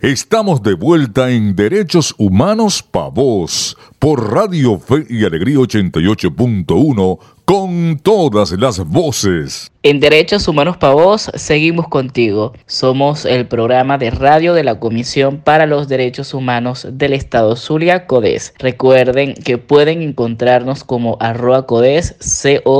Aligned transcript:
Estamos 0.00 0.62
de 0.62 0.74
vuelta 0.74 1.30
en 1.30 1.56
Derechos 1.56 2.14
Humanos 2.18 2.82
Pa' 2.82 3.08
Vos 3.08 3.78
por 4.06 4.32
Radio 4.32 4.78
Fe 4.78 5.04
y 5.10 5.24
Alegría 5.24 5.56
88.1 5.56 7.18
con 7.46 7.98
todas 8.02 8.50
las 8.52 8.84
voces. 8.84 9.70
En 9.84 10.00
Derechos 10.00 10.48
Humanos 10.48 10.76
para 10.78 10.94
Vos 10.94 11.30
seguimos 11.34 11.86
contigo. 11.86 12.52
Somos 12.66 13.24
el 13.24 13.46
programa 13.46 13.98
de 13.98 14.10
radio 14.10 14.52
de 14.52 14.64
la 14.64 14.80
Comisión 14.80 15.36
para 15.38 15.64
los 15.66 15.86
Derechos 15.86 16.34
Humanos 16.34 16.88
del 16.90 17.12
Estado 17.12 17.54
Zulia, 17.54 18.08
CODES. 18.08 18.54
Recuerden 18.58 19.34
que 19.34 19.58
pueden 19.58 20.02
encontrarnos 20.02 20.82
como 20.82 21.18
arroba 21.20 21.66
CODES, 21.66 22.16
C-O-D-H-E-Z, 22.18 22.78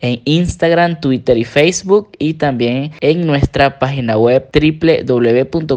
en 0.00 0.20
Instagram, 0.24 1.00
Twitter 1.00 1.38
y 1.38 1.44
Facebook 1.44 2.08
y 2.18 2.34
también 2.34 2.90
en 3.00 3.24
nuestra 3.24 3.78
página 3.78 4.18
web 4.18 4.48
www.codes.org. 4.52 5.76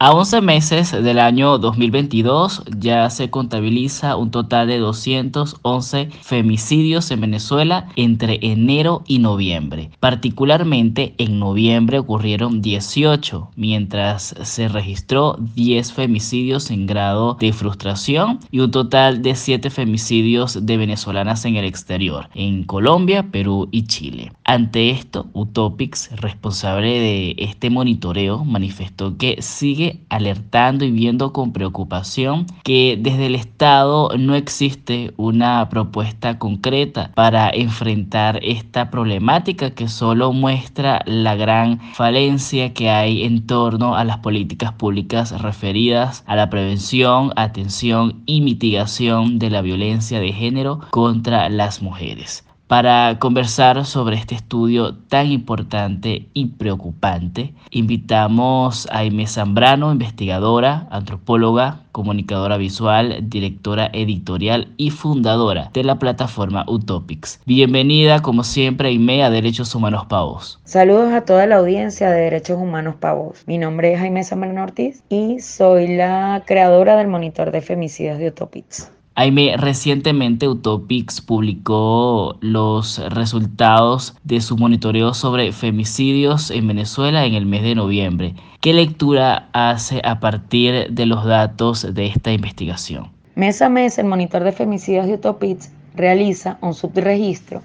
A 0.00 0.12
11 0.12 0.40
meses 0.40 0.90
del 0.90 1.20
año 1.20 1.58
2022 1.72 2.64
ya 2.76 3.08
se 3.08 3.30
contabiliza 3.30 4.16
un 4.16 4.30
total 4.30 4.68
de 4.68 4.78
211 4.78 6.10
femicidios 6.20 7.10
en 7.10 7.22
Venezuela 7.22 7.88
entre 7.96 8.38
enero 8.42 9.02
y 9.06 9.18
noviembre. 9.18 9.90
Particularmente 9.98 11.14
en 11.16 11.38
noviembre 11.38 11.98
ocurrieron 11.98 12.60
18, 12.60 13.50
mientras 13.56 14.34
se 14.42 14.68
registró 14.68 15.38
10 15.54 15.92
femicidios 15.92 16.70
en 16.70 16.86
grado 16.86 17.36
de 17.40 17.52
frustración 17.54 18.40
y 18.50 18.60
un 18.60 18.70
total 18.70 19.22
de 19.22 19.34
7 19.34 19.70
femicidios 19.70 20.66
de 20.66 20.76
venezolanas 20.76 21.44
en 21.46 21.56
el 21.56 21.64
exterior, 21.64 22.28
en 22.34 22.64
Colombia, 22.64 23.30
Perú 23.30 23.68
y 23.72 23.86
Chile. 23.86 24.32
Ante 24.44 24.90
esto, 24.90 25.26
Utopics, 25.32 26.10
responsable 26.16 26.90
de 26.98 27.34
este 27.38 27.70
monitoreo, 27.70 28.44
manifestó 28.44 29.16
que 29.16 29.40
sigue 29.40 30.00
alertando 30.10 30.84
y 30.84 30.90
viendo 30.90 31.32
con 31.32 31.52
preocupación 31.62 32.46
que 32.64 32.98
desde 32.98 33.26
el 33.26 33.36
Estado 33.36 34.10
no 34.18 34.34
existe 34.34 35.12
una 35.16 35.68
propuesta 35.68 36.36
concreta 36.40 37.12
para 37.14 37.50
enfrentar 37.50 38.40
esta 38.42 38.90
problemática 38.90 39.70
que 39.70 39.86
solo 39.86 40.32
muestra 40.32 41.02
la 41.06 41.36
gran 41.36 41.78
falencia 41.94 42.74
que 42.74 42.90
hay 42.90 43.22
en 43.22 43.46
torno 43.46 43.94
a 43.94 44.02
las 44.02 44.18
políticas 44.18 44.72
públicas 44.72 45.40
referidas 45.40 46.24
a 46.26 46.34
la 46.34 46.50
prevención, 46.50 47.32
atención 47.36 48.24
y 48.26 48.40
mitigación 48.40 49.38
de 49.38 49.50
la 49.50 49.62
violencia 49.62 50.18
de 50.18 50.32
género 50.32 50.80
contra 50.90 51.48
las 51.48 51.80
mujeres. 51.80 52.44
Para 52.72 53.18
conversar 53.18 53.84
sobre 53.84 54.16
este 54.16 54.34
estudio 54.34 54.94
tan 54.94 55.26
importante 55.26 56.30
y 56.32 56.46
preocupante, 56.46 57.52
invitamos 57.70 58.88
a 58.90 59.04
Inés 59.04 59.34
Zambrano, 59.34 59.92
investigadora, 59.92 60.86
antropóloga, 60.90 61.82
comunicadora 61.92 62.56
visual, 62.56 63.28
directora 63.28 63.90
editorial 63.92 64.72
y 64.78 64.88
fundadora 64.88 65.68
de 65.74 65.84
la 65.84 65.98
plataforma 65.98 66.64
Utopics. 66.66 67.42
Bienvenida, 67.44 68.22
como 68.22 68.42
siempre, 68.42 68.88
Aime 68.88 69.22
a 69.22 69.28
Derechos 69.28 69.74
Humanos 69.74 70.06
Pavos. 70.06 70.58
Saludos 70.64 71.12
a 71.12 71.26
toda 71.26 71.46
la 71.46 71.56
audiencia 71.56 72.10
de 72.10 72.22
Derechos 72.22 72.56
Humanos 72.56 72.94
Pavos. 72.98 73.42
Mi 73.44 73.58
nombre 73.58 73.92
es 73.92 74.00
Jaime 74.00 74.24
Zambrano 74.24 74.62
Ortiz 74.62 75.02
y 75.10 75.40
soy 75.40 75.94
la 75.94 76.42
creadora 76.46 76.96
del 76.96 77.08
monitor 77.08 77.50
de 77.50 77.60
femicidios 77.60 78.16
de 78.16 78.28
Utopics. 78.28 78.90
Aime, 79.14 79.56
recientemente 79.58 80.48
Utopics 80.48 81.20
publicó 81.20 82.38
los 82.40 82.98
resultados 83.12 84.16
de 84.24 84.40
su 84.40 84.56
monitoreo 84.56 85.12
sobre 85.12 85.52
femicidios 85.52 86.50
en 86.50 86.68
Venezuela 86.68 87.26
en 87.26 87.34
el 87.34 87.44
mes 87.44 87.62
de 87.62 87.74
noviembre. 87.74 88.34
¿Qué 88.62 88.72
lectura 88.72 89.50
hace 89.52 90.00
a 90.02 90.18
partir 90.18 90.88
de 90.90 91.04
los 91.04 91.26
datos 91.26 91.94
de 91.94 92.06
esta 92.06 92.32
investigación? 92.32 93.10
Mes 93.34 93.60
a 93.60 93.68
mes, 93.68 93.98
el 93.98 94.06
monitor 94.06 94.44
de 94.44 94.52
femicidios 94.52 95.06
de 95.06 95.14
Utopics 95.14 95.70
realiza 95.94 96.56
un 96.62 96.72
subregistro 96.72 97.62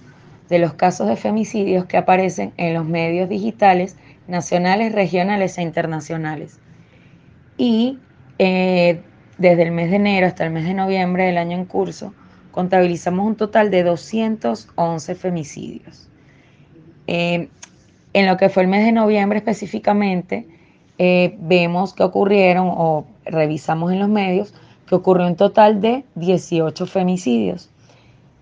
de 0.50 0.60
los 0.60 0.74
casos 0.74 1.08
de 1.08 1.16
femicidios 1.16 1.86
que 1.86 1.96
aparecen 1.96 2.52
en 2.58 2.74
los 2.74 2.86
medios 2.86 3.30
digitales 3.30 3.96
nacionales, 4.28 4.92
regionales 4.92 5.58
e 5.58 5.62
internacionales. 5.62 6.60
Y 7.58 8.00
eh, 8.38 9.02
desde 9.38 9.64
el 9.64 9.72
mes 9.72 9.90
de 9.90 9.98
enero 9.98 10.28
hasta 10.28 10.46
el 10.46 10.52
mes 10.52 10.66
de 10.66 10.74
noviembre 10.74 11.26
del 11.26 11.38
año 11.38 11.58
en 11.58 11.66
curso, 11.66 12.14
contabilizamos 12.52 13.26
un 13.26 13.36
total 13.36 13.70
de 13.70 13.84
211 13.84 15.16
femicidios. 15.16 16.08
Eh, 17.08 17.50
en 18.14 18.26
lo 18.26 18.38
que 18.38 18.50
fue 18.50 18.64
el 18.64 18.70
mes 18.70 18.86
de 18.86 18.92
noviembre 18.92 19.38
específicamente, 19.38 20.48
eh, 20.98 21.38
vemos 21.40 21.94
que 21.94 22.04
ocurrieron, 22.04 22.68
o 22.70 23.06
revisamos 23.26 23.92
en 23.92 24.00
los 24.00 24.10
medios, 24.10 24.54
que 24.88 24.96
ocurrió 24.96 25.28
un 25.28 25.36
total 25.36 25.82
de 25.82 26.04
18 26.16 26.86
femicidios. 26.88 27.70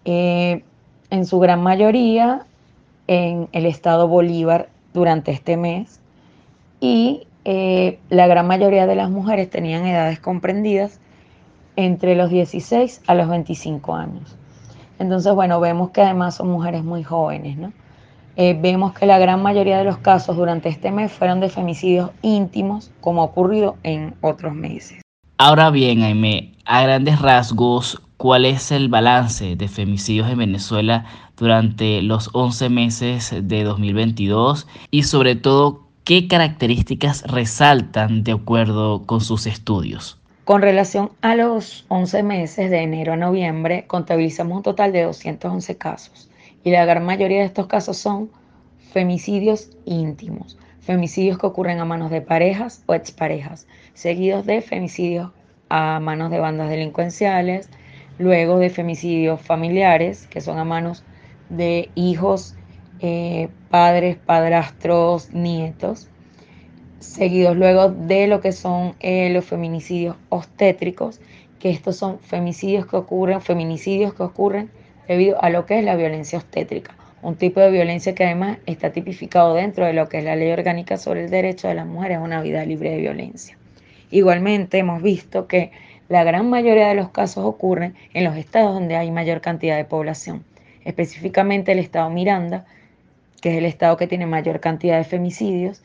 Eh, 0.06 0.64
en 1.10 1.26
su 1.26 1.40
gran 1.40 1.62
mayoría 1.62 2.46
en 3.08 3.50
el 3.52 3.66
estado 3.66 4.08
Bolívar 4.08 4.70
durante 4.94 5.32
este 5.32 5.58
mes 5.58 6.00
y 6.80 7.28
eh, 7.46 8.00
la 8.10 8.26
gran 8.26 8.48
mayoría 8.48 8.88
de 8.88 8.96
las 8.96 9.12
mujeres 9.12 9.50
tenían 9.50 9.86
edades 9.86 10.20
comprendidas 10.20 11.00
entre 11.76 12.16
los 12.16 12.32
16 12.32 13.04
a 13.06 13.14
los 13.14 13.30
25 13.30 13.96
años. 13.96 14.36
Entonces, 14.98 15.34
bueno, 15.34 15.60
vemos 15.60 15.92
que 15.92 16.02
además 16.02 16.36
son 16.36 16.50
mujeres 16.50 16.84
muy 16.84 17.04
jóvenes, 17.04 17.58
¿no? 17.58 17.72
Eh, 18.38 18.58
vemos 18.60 18.94
que 18.94 19.06
la 19.06 19.20
gran 19.20 19.42
mayoría 19.42 19.78
de 19.78 19.86
los 19.86 20.00
casos 20.00 20.36
durante 20.36 20.70
este 20.70 20.92
mes 20.92 21.12
fueron 21.12 21.40
de 21.40 21.50
femicidios 21.50 22.10
íntimos, 22.22 22.92
como 23.00 23.22
ha 23.22 23.26
ocurrido 23.26 23.78
en 23.84 24.16
otros 24.22 24.54
meses. 24.54 25.02
Ahora 25.38 25.70
bien, 25.70 26.02
Aime, 26.02 26.54
a 26.66 26.82
grandes 26.82 27.22
rasgos, 27.22 28.02
¿cuál 28.18 28.46
es 28.46 28.72
el 28.72 28.90
balance 28.90 29.56
de 29.56 29.68
femicidios 29.68 30.30
en 30.30 30.40
Venezuela 30.40 31.06
durante 31.38 32.02
los 32.02 32.30
11 32.34 32.70
meses 32.70 33.36
de 33.42 33.64
2022? 33.64 34.68
Y 34.92 35.04
sobre 35.04 35.36
todo, 35.36 35.85
¿qué 36.06 36.28
características 36.28 37.24
resaltan 37.24 38.24
de 38.24 38.34
acuerdo 38.34 39.08
con 39.08 39.22
sus 39.22 39.48
estudios? 39.48 40.20
Con 40.44 40.62
relación 40.62 41.10
a 41.22 41.36
los 41.36 41.86
11 41.88 42.22
meses 42.22 42.70
de 42.70 42.84
enero 42.84 43.14
a 43.14 43.18
noviembre, 43.18 43.86
contabilizamos 43.88 44.58
un 44.58 44.64
total 44.64 44.92
de 44.92 45.02
211 45.02 45.78
casos 45.78 46.30
y 46.64 46.70
la 46.70 46.86
gran 46.86 47.04
mayoría 47.06 47.40
de 47.40 47.46
estos 47.46 47.66
casos 47.66 47.98
son 47.98 48.30
femicidios 48.94 49.72
íntimos, 49.86 50.60
femicidios 50.80 51.40
que 51.40 51.48
ocurren 51.48 51.80
a 51.80 51.86
manos 51.86 52.12
de 52.12 52.22
parejas 52.22 52.84
o 52.86 52.94
exparejas, 52.94 53.66
seguidos 53.96 54.46
de 54.46 54.62
femicidios 54.62 55.32
a 55.70 56.00
manos 56.00 56.30
de 56.30 56.38
bandas 56.38 56.70
delincuenciales, 56.70 57.68
luego 58.20 58.60
de 58.60 58.70
femicidios 58.70 59.42
familiares, 59.42 60.28
que 60.28 60.40
son 60.40 60.60
a 60.60 60.66
manos 60.66 61.04
de 61.50 61.90
hijos 61.96 62.56
eh, 63.00 63.50
padres, 63.70 64.18
padrastros, 64.18 65.34
nietos, 65.34 66.08
seguidos 67.00 67.56
luego 67.56 67.90
de 67.90 68.28
lo 68.28 68.42
que 68.42 68.52
son 68.52 68.96
eh, 69.00 69.30
los 69.30 69.46
feminicidios 69.46 70.16
obstétricos, 70.30 71.20
que 71.60 71.70
estos 71.70 71.98
son 71.98 72.20
femicidios 72.20 72.86
que 72.86 72.96
ocurren, 72.96 73.42
feminicidios 73.42 74.14
que 74.14 74.24
ocurren 74.24 74.70
debido 75.08 75.42
a 75.42 75.50
lo 75.50 75.66
que 75.66 75.80
es 75.80 75.86
la 75.86 75.96
violencia 75.96 76.40
obstétrica, 76.40 76.96
un 77.22 77.36
tipo 77.36 77.60
de 77.60 77.72
violencia 77.72 78.16
que 78.16 78.26
además 78.26 78.58
está 78.66 78.92
tipificado 78.92 79.54
dentro 79.54 79.86
de 79.86 79.94
lo 79.94 80.10
que 80.10 80.20
es 80.20 80.24
la 80.24 80.36
ley 80.36 80.52
orgánica 80.52 80.98
sobre 80.98 81.26
el 81.26 81.30
derecho 81.30 81.68
de 81.68 81.76
las 81.76 81.86
mujeres 81.86 82.18
a 82.18 82.22
una 82.22 82.42
vida 82.42 82.66
libre 82.66 82.92
de 82.92 82.98
violencia. 82.98 83.58
Igualmente 84.12 84.78
hemos 84.78 85.02
visto 85.02 85.48
que 85.48 85.72
la 86.08 86.24
gran 86.24 86.50
mayoría 86.50 86.88
de 86.88 86.96
los 86.96 87.10
casos 87.10 87.44
ocurren 87.46 87.96
en 88.14 88.24
los 88.24 88.38
estados 88.38 88.74
donde 88.74 88.96
hay 88.96 89.12
mayor 89.12 89.42
cantidad 89.42 89.76
de 89.76 89.86
población, 89.86 90.44
específicamente 90.84 91.72
el 91.72 91.80
estado 91.80 92.10
Miranda, 92.10 92.66
que 93.46 93.52
es 93.52 93.58
el 93.60 93.66
estado 93.66 93.96
que 93.96 94.08
tiene 94.08 94.26
mayor 94.26 94.60
cantidad 94.60 94.98
de 94.98 95.04
femicidios, 95.04 95.84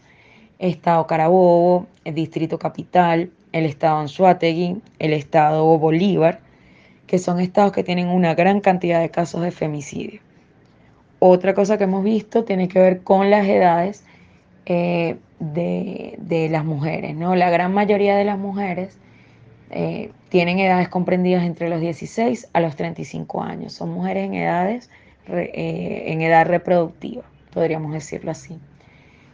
estado 0.58 1.06
Carabobo, 1.06 1.88
el 2.06 2.14
distrito 2.14 2.58
capital, 2.58 3.28
el 3.52 3.66
estado 3.66 3.98
Anzuategui, 3.98 4.80
el 4.98 5.12
estado 5.12 5.78
Bolívar, 5.78 6.40
que 7.06 7.18
son 7.18 7.38
estados 7.38 7.72
que 7.72 7.84
tienen 7.84 8.08
una 8.08 8.34
gran 8.34 8.62
cantidad 8.62 8.98
de 8.98 9.10
casos 9.10 9.42
de 9.42 9.50
femicidio. 9.50 10.22
Otra 11.18 11.52
cosa 11.52 11.76
que 11.76 11.84
hemos 11.84 12.02
visto 12.02 12.44
tiene 12.44 12.66
que 12.66 12.78
ver 12.78 13.02
con 13.02 13.28
las 13.28 13.46
edades 13.46 14.04
eh, 14.64 15.16
de, 15.38 16.48
las 16.50 16.64
mujeres. 16.64 17.14
¿no? 17.14 17.34
La 17.34 17.50
gran 17.50 17.74
mayoría 17.74 18.16
de 18.16 18.24
las 18.24 18.38
mujeres 18.38 18.96
eh, 19.68 20.12
tienen 20.30 20.60
edades 20.60 20.88
comprendidas 20.88 21.44
entre 21.44 21.68
los 21.68 21.82
16 21.82 22.48
a 22.54 22.60
los 22.62 22.74
35 22.76 23.42
años. 23.42 23.74
Son 23.74 23.90
mujeres 23.90 24.24
en 24.24 24.32
edades 24.32 24.88
eh, 25.28 26.04
en 26.06 26.22
edad 26.22 26.46
reproductiva 26.46 27.24
podríamos 27.52 27.92
decirlo 27.92 28.30
así. 28.30 28.58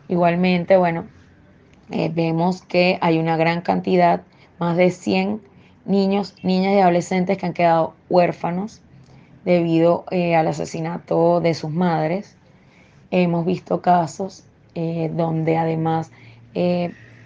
Igualmente, 0.08 0.76
bueno, 0.76 1.06
eh, 1.90 2.10
vemos 2.12 2.62
que 2.62 2.98
hay 3.00 3.18
una 3.18 3.36
gran 3.36 3.60
cantidad, 3.60 4.22
más 4.58 4.76
de 4.76 4.90
100 4.90 5.40
niños, 5.84 6.34
niñas 6.42 6.74
y 6.74 6.78
adolescentes 6.78 7.38
que 7.38 7.46
han 7.46 7.52
quedado 7.52 7.94
huérfanos 8.08 8.82
debido 9.44 10.04
eh, 10.10 10.34
al 10.34 10.48
asesinato 10.48 11.40
de 11.40 11.54
sus 11.54 11.70
madres. 11.70 12.36
Hemos 13.12 13.46
visto 13.46 13.82
casos 13.82 14.44
eh, 14.74 15.10
donde 15.14 15.56
además 15.56 16.10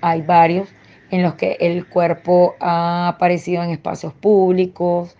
hay 0.00 0.22
varios 0.22 0.68
en 1.12 1.22
los 1.22 1.34
que 1.34 1.56
el 1.60 1.86
cuerpo 1.86 2.56
ha 2.58 3.06
aparecido 3.06 3.62
en 3.62 3.70
espacios 3.70 4.12
públicos, 4.12 5.16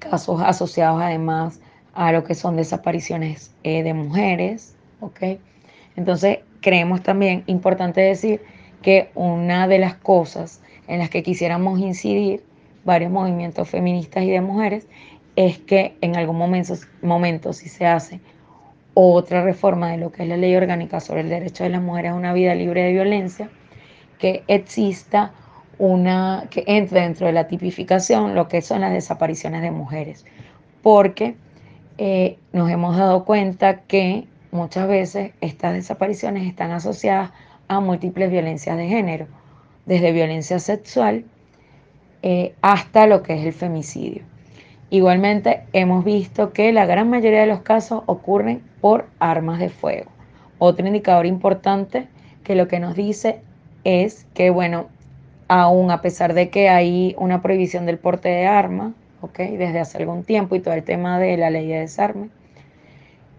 casos 0.00 0.40
asociados 0.42 1.00
además 1.00 1.60
a 1.94 2.10
lo 2.10 2.24
que 2.24 2.34
son 2.34 2.56
desapariciones 2.56 3.54
de 3.62 3.94
mujeres, 3.94 4.74
¿ok? 5.00 5.38
Entonces, 5.96 6.40
creemos 6.60 7.02
también 7.02 7.44
importante 7.46 8.00
decir 8.00 8.40
que 8.82 9.10
una 9.14 9.68
de 9.68 9.78
las 9.78 9.94
cosas 9.94 10.62
en 10.88 10.98
las 10.98 11.10
que 11.10 11.22
quisiéramos 11.22 11.78
incidir 11.80 12.42
varios 12.84 13.10
movimientos 13.10 13.68
feministas 13.68 14.24
y 14.24 14.30
de 14.30 14.40
mujeres 14.40 14.86
es 15.36 15.58
que 15.58 15.96
en 16.00 16.16
algún 16.16 16.36
momento, 16.36 16.74
momento 17.02 17.52
si 17.52 17.68
se 17.68 17.86
hace 17.86 18.20
otra 18.94 19.42
reforma 19.42 19.90
de 19.90 19.98
lo 19.98 20.10
que 20.10 20.24
es 20.24 20.28
la 20.28 20.36
ley 20.36 20.54
orgánica 20.56 21.00
sobre 21.00 21.20
el 21.20 21.28
derecho 21.28 21.64
de 21.64 21.70
las 21.70 21.82
mujeres 21.82 22.12
a 22.12 22.14
una 22.14 22.32
vida 22.32 22.54
libre 22.54 22.82
de 22.82 22.92
violencia, 22.92 23.50
que 24.18 24.42
exista 24.48 25.32
una, 25.78 26.46
que 26.50 26.64
entre 26.66 27.00
dentro 27.00 27.26
de 27.26 27.32
la 27.32 27.46
tipificación 27.46 28.34
lo 28.34 28.48
que 28.48 28.60
son 28.60 28.82
las 28.82 28.92
desapariciones 28.92 29.62
de 29.62 29.70
mujeres, 29.70 30.26
porque 30.82 31.36
eh, 31.96 32.38
nos 32.52 32.70
hemos 32.70 32.96
dado 32.96 33.24
cuenta 33.24 33.82
que 33.82 34.26
muchas 34.50 34.88
veces 34.88 35.32
estas 35.40 35.74
desapariciones 35.74 36.46
están 36.46 36.72
asociadas 36.72 37.30
a 37.68 37.80
múltiples 37.80 38.30
violencias 38.30 38.76
de 38.76 38.88
género, 38.88 39.26
desde 39.86 40.12
violencia 40.12 40.58
sexual 40.58 41.24
eh, 42.22 42.54
hasta 42.60 43.06
lo 43.06 43.22
que 43.22 43.34
es 43.34 43.46
el 43.46 43.52
femicidio. 43.52 44.22
Igualmente 44.90 45.62
hemos 45.72 46.04
visto 46.04 46.52
que 46.52 46.72
la 46.72 46.84
gran 46.84 47.08
mayoría 47.08 47.40
de 47.40 47.46
los 47.46 47.60
casos 47.60 48.02
ocurren 48.06 48.62
por 48.80 49.06
armas 49.20 49.60
de 49.60 49.68
fuego. 49.68 50.10
Otro 50.58 50.86
indicador 50.86 51.26
importante 51.26 52.08
que 52.42 52.56
lo 52.56 52.66
que 52.66 52.80
nos 52.80 52.96
dice 52.96 53.40
es 53.84 54.26
que, 54.34 54.50
bueno, 54.50 54.88
aún 55.48 55.90
a 55.90 56.02
pesar 56.02 56.34
de 56.34 56.50
que 56.50 56.68
hay 56.68 57.14
una 57.18 57.40
prohibición 57.40 57.86
del 57.86 57.98
porte 57.98 58.28
de 58.28 58.46
armas, 58.46 58.92
desde 59.36 59.78
hace 59.78 59.98
algún 59.98 60.24
tiempo 60.24 60.56
y 60.56 60.60
todo 60.60 60.74
el 60.74 60.82
tema 60.82 61.18
de 61.18 61.36
la 61.36 61.50
ley 61.50 61.66
de 61.66 61.80
desarme, 61.80 62.30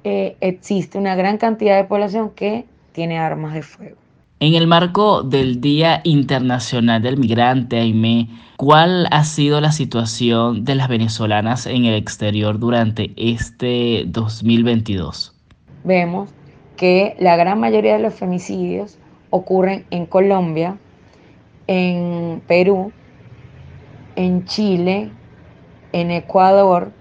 eh, 0.03 0.35
existe 0.41 0.97
una 0.97 1.15
gran 1.15 1.37
cantidad 1.37 1.77
de 1.77 1.83
población 1.83 2.31
que 2.31 2.65
tiene 2.91 3.19
armas 3.19 3.53
de 3.53 3.61
fuego. 3.61 3.97
En 4.39 4.55
el 4.55 4.65
marco 4.65 5.21
del 5.21 5.61
Día 5.61 6.01
Internacional 6.03 7.03
del 7.03 7.17
Migrante, 7.17 7.77
Aime, 7.77 8.27
¿cuál 8.57 9.07
ha 9.11 9.23
sido 9.23 9.61
la 9.61 9.71
situación 9.71 10.65
de 10.65 10.73
las 10.73 10.87
venezolanas 10.87 11.67
en 11.67 11.85
el 11.85 11.93
exterior 11.93 12.57
durante 12.57 13.11
este 13.17 14.05
2022? 14.07 15.35
Vemos 15.83 16.31
que 16.75 17.15
la 17.19 17.35
gran 17.35 17.59
mayoría 17.59 17.93
de 17.93 17.99
los 18.01 18.15
femicidios 18.15 18.97
ocurren 19.29 19.85
en 19.91 20.07
Colombia, 20.07 20.77
en 21.67 22.41
Perú, 22.47 22.91
en 24.15 24.45
Chile, 24.45 25.11
en 25.93 26.09
Ecuador, 26.09 26.91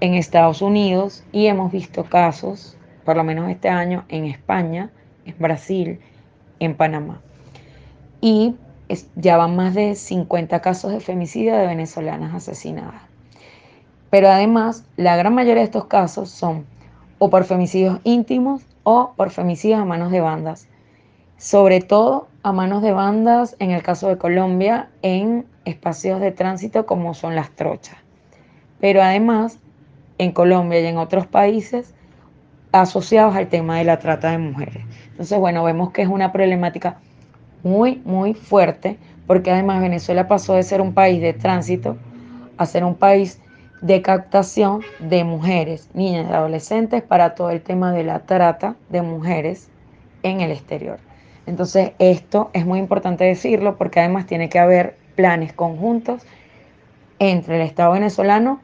en 0.00 0.14
Estados 0.14 0.62
Unidos 0.62 1.24
y 1.32 1.46
hemos 1.46 1.70
visto 1.70 2.04
casos, 2.04 2.76
por 3.04 3.16
lo 3.16 3.24
menos 3.24 3.50
este 3.50 3.68
año, 3.68 4.04
en 4.08 4.24
España, 4.24 4.90
en 5.24 5.36
Brasil, 5.38 6.00
en 6.58 6.74
Panamá. 6.74 7.20
Y 8.20 8.56
ya 9.14 9.36
van 9.36 9.56
más 9.56 9.74
de 9.74 9.94
50 9.94 10.60
casos 10.60 10.92
de 10.92 11.00
femicidio 11.00 11.56
de 11.56 11.66
venezolanas 11.66 12.34
asesinadas. 12.34 13.02
Pero 14.10 14.28
además, 14.28 14.84
la 14.96 15.16
gran 15.16 15.34
mayoría 15.34 15.60
de 15.60 15.66
estos 15.66 15.84
casos 15.84 16.30
son 16.30 16.66
o 17.18 17.30
por 17.30 17.44
femicidios 17.44 18.00
íntimos 18.02 18.62
o 18.82 19.12
por 19.16 19.30
femicidios 19.30 19.80
a 19.80 19.84
manos 19.84 20.10
de 20.10 20.20
bandas. 20.20 20.66
Sobre 21.36 21.80
todo 21.80 22.28
a 22.42 22.52
manos 22.52 22.82
de 22.82 22.92
bandas, 22.92 23.54
en 23.60 23.70
el 23.70 23.82
caso 23.82 24.08
de 24.08 24.18
Colombia, 24.18 24.90
en 25.02 25.46
espacios 25.64 26.20
de 26.20 26.32
tránsito 26.32 26.86
como 26.86 27.14
son 27.14 27.36
las 27.36 27.50
trochas. 27.50 27.96
Pero 28.80 29.02
además, 29.02 29.58
en 30.20 30.32
Colombia 30.32 30.80
y 30.80 30.86
en 30.86 30.98
otros 30.98 31.26
países, 31.26 31.94
asociados 32.72 33.34
al 33.34 33.48
tema 33.48 33.78
de 33.78 33.84
la 33.84 33.98
trata 33.98 34.30
de 34.30 34.36
mujeres. 34.36 34.84
Entonces, 35.12 35.38
bueno, 35.38 35.64
vemos 35.64 35.92
que 35.92 36.02
es 36.02 36.08
una 36.08 36.30
problemática 36.30 36.98
muy, 37.62 38.02
muy 38.04 38.34
fuerte, 38.34 38.98
porque 39.26 39.50
además 39.50 39.80
Venezuela 39.80 40.28
pasó 40.28 40.56
de 40.56 40.62
ser 40.62 40.82
un 40.82 40.92
país 40.92 41.22
de 41.22 41.32
tránsito 41.32 41.96
a 42.58 42.66
ser 42.66 42.84
un 42.84 42.96
país 42.96 43.40
de 43.80 44.02
captación 44.02 44.82
de 44.98 45.24
mujeres, 45.24 45.88
niñas 45.94 46.26
y 46.28 46.34
adolescentes 46.34 47.02
para 47.02 47.34
todo 47.34 47.48
el 47.48 47.62
tema 47.62 47.90
de 47.90 48.04
la 48.04 48.18
trata 48.18 48.76
de 48.90 49.00
mujeres 49.00 49.70
en 50.22 50.42
el 50.42 50.50
exterior. 50.50 50.98
Entonces, 51.46 51.92
esto 51.98 52.50
es 52.52 52.66
muy 52.66 52.78
importante 52.78 53.24
decirlo 53.24 53.78
porque 53.78 54.00
además 54.00 54.26
tiene 54.26 54.50
que 54.50 54.58
haber 54.58 54.96
planes 55.16 55.54
conjuntos 55.54 56.20
entre 57.18 57.56
el 57.56 57.62
Estado 57.62 57.92
venezolano 57.92 58.60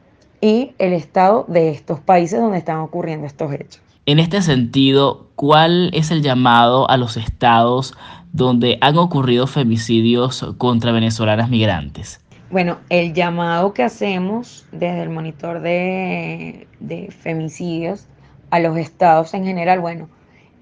y 0.47 0.73
el 0.77 0.93
Estado 0.93 1.43
de 1.49 1.71
estos 1.71 1.99
países 1.99 2.39
donde 2.39 2.59
están 2.59 2.77
ocurriendo 2.77 3.27
estos 3.27 3.51
hechos. 3.51 3.81
En 4.05 4.17
este 4.17 4.41
sentido, 4.41 5.27
¿cuál 5.35 5.89
es 5.93 6.09
el 6.09 6.21
llamado 6.21 6.89
a 6.89 6.95
los 6.95 7.17
estados 7.17 7.93
donde 8.31 8.77
han 8.79 8.97
ocurrido 8.97 9.45
femicidios 9.45 10.45
contra 10.57 10.93
venezolanas 10.93 11.49
migrantes? 11.49 12.21
Bueno, 12.49 12.77
el 12.89 13.13
llamado 13.13 13.73
que 13.73 13.83
hacemos 13.83 14.65
desde 14.71 15.03
el 15.03 15.09
monitor 15.09 15.59
de, 15.59 16.65
de, 16.79 17.11
femicidios 17.11 18.05
a 18.49 18.61
los 18.61 18.77
estados 18.77 19.33
en 19.33 19.43
general, 19.43 19.81
bueno, 19.81 20.07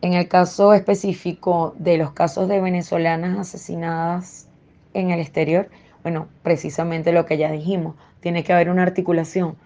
en 0.01 0.13
el 0.13 0.27
caso 0.27 0.73
específico 0.73 1.75
de 1.77 1.99
los 1.99 2.11
casos 2.13 2.47
de 2.47 2.59
venezolanas 2.59 3.37
asesinadas 3.37 4.47
en 4.95 5.11
el 5.11 5.19
exterior, 5.19 5.69
bueno, 6.01 6.27
precisamente 6.41 7.11
lo 7.11 7.27
que 7.27 7.37
ya 7.37 7.51
dijimos, 7.51 7.93
tiene 8.19 8.43
que 8.43 8.51
haber 8.51 8.71
una 8.71 8.81
articulación 8.81 9.57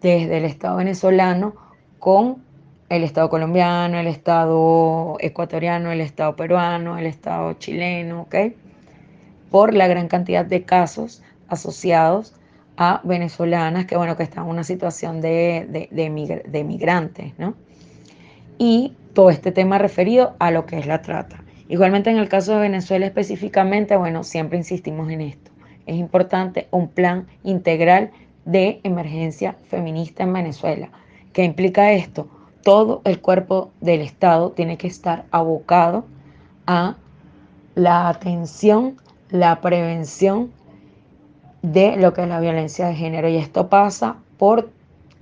desde 0.00 0.38
el 0.38 0.44
Estado 0.44 0.76
venezolano 0.76 1.54
con 1.98 2.42
el 2.88 3.04
Estado 3.04 3.28
colombiano, 3.28 3.98
el 3.98 4.06
Estado 4.06 5.16
ecuatoriano, 5.20 5.92
el 5.92 6.00
Estado 6.00 6.36
peruano, 6.36 6.96
el 6.96 7.06
Estado 7.06 7.52
chileno, 7.54 8.22
¿ok? 8.22 8.34
Por 9.50 9.74
la 9.74 9.86
gran 9.86 10.08
cantidad 10.08 10.44
de 10.44 10.62
casos 10.62 11.22
asociados 11.48 12.34
a 12.76 13.00
venezolanas 13.04 13.86
que, 13.86 13.96
bueno, 13.96 14.16
que 14.16 14.22
están 14.22 14.44
en 14.44 14.50
una 14.50 14.64
situación 14.64 15.20
de, 15.20 15.88
de, 15.90 16.64
migrantes, 16.64 17.32
¿no? 17.38 17.54
Y 18.56 18.94
todo 19.14 19.30
este 19.30 19.52
tema 19.52 19.78
referido 19.78 20.34
a 20.38 20.50
lo 20.50 20.64
que 20.64 20.78
es 20.78 20.86
la 20.86 21.02
trata. 21.02 21.42
Igualmente 21.68 22.10
en 22.10 22.16
el 22.18 22.28
caso 22.28 22.54
de 22.54 22.60
Venezuela 22.60 23.04
específicamente, 23.04 23.96
bueno, 23.96 24.24
siempre 24.24 24.58
insistimos 24.58 25.10
en 25.10 25.20
esto. 25.20 25.50
Es 25.86 25.96
importante 25.96 26.68
un 26.70 26.88
plan 26.88 27.26
integral 27.42 28.10
de 28.48 28.80
emergencia 28.82 29.56
feminista 29.68 30.24
en 30.24 30.32
Venezuela. 30.32 30.90
¿Qué 31.32 31.44
implica 31.44 31.92
esto? 31.92 32.28
todo 32.68 33.00
el 33.04 33.20
cuerpo 33.20 33.70
del 33.80 34.02
Estado 34.02 34.50
tiene 34.50 34.76
que 34.76 34.88
estar 34.88 35.24
abocado 35.30 36.04
a 36.66 36.96
la 37.74 38.10
atención, 38.10 38.96
la 39.30 39.62
prevención 39.62 40.50
de 41.62 41.96
lo 41.96 42.12
que 42.12 42.24
es 42.24 42.28
la 42.28 42.40
violencia 42.40 42.88
de 42.88 42.94
género. 42.94 43.26
Y 43.28 43.36
esto 43.36 43.70
pasa 43.70 44.16
por 44.36 44.70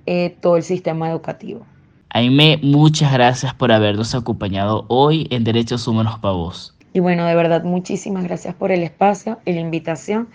eh, 0.05 0.35
todo 0.41 0.57
el 0.57 0.63
sistema 0.63 1.09
educativo. 1.09 1.65
Aime, 2.09 2.59
muchas 2.61 3.13
gracias 3.13 3.53
por 3.53 3.71
habernos 3.71 4.13
acompañado 4.13 4.83
hoy 4.89 5.27
en 5.29 5.45
Derechos 5.45 5.87
Humanos 5.87 6.19
para 6.19 6.33
Vos. 6.33 6.75
Y 6.91 6.99
bueno, 6.99 7.23
de 7.23 7.35
verdad, 7.35 7.63
muchísimas 7.63 8.25
gracias 8.25 8.55
por 8.55 8.73
el 8.73 8.83
espacio 8.83 9.39
y 9.45 9.53
la 9.53 9.61
invitación 9.61 10.27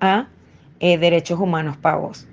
a 0.00 0.26
eh, 0.80 0.98
Derechos 0.98 1.38
Humanos 1.38 1.76
para 1.76 1.98
Vos 1.98 2.26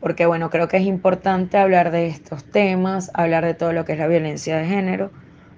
porque 0.00 0.26
bueno, 0.26 0.50
creo 0.50 0.68
que 0.68 0.76
es 0.76 0.84
importante 0.84 1.58
hablar 1.58 1.90
de 1.90 2.06
estos 2.06 2.44
temas, 2.44 3.10
hablar 3.14 3.44
de 3.44 3.54
todo 3.54 3.72
lo 3.72 3.84
que 3.84 3.92
es 3.92 3.98
la 3.98 4.06
violencia 4.06 4.56
de 4.56 4.66
género 4.66 5.10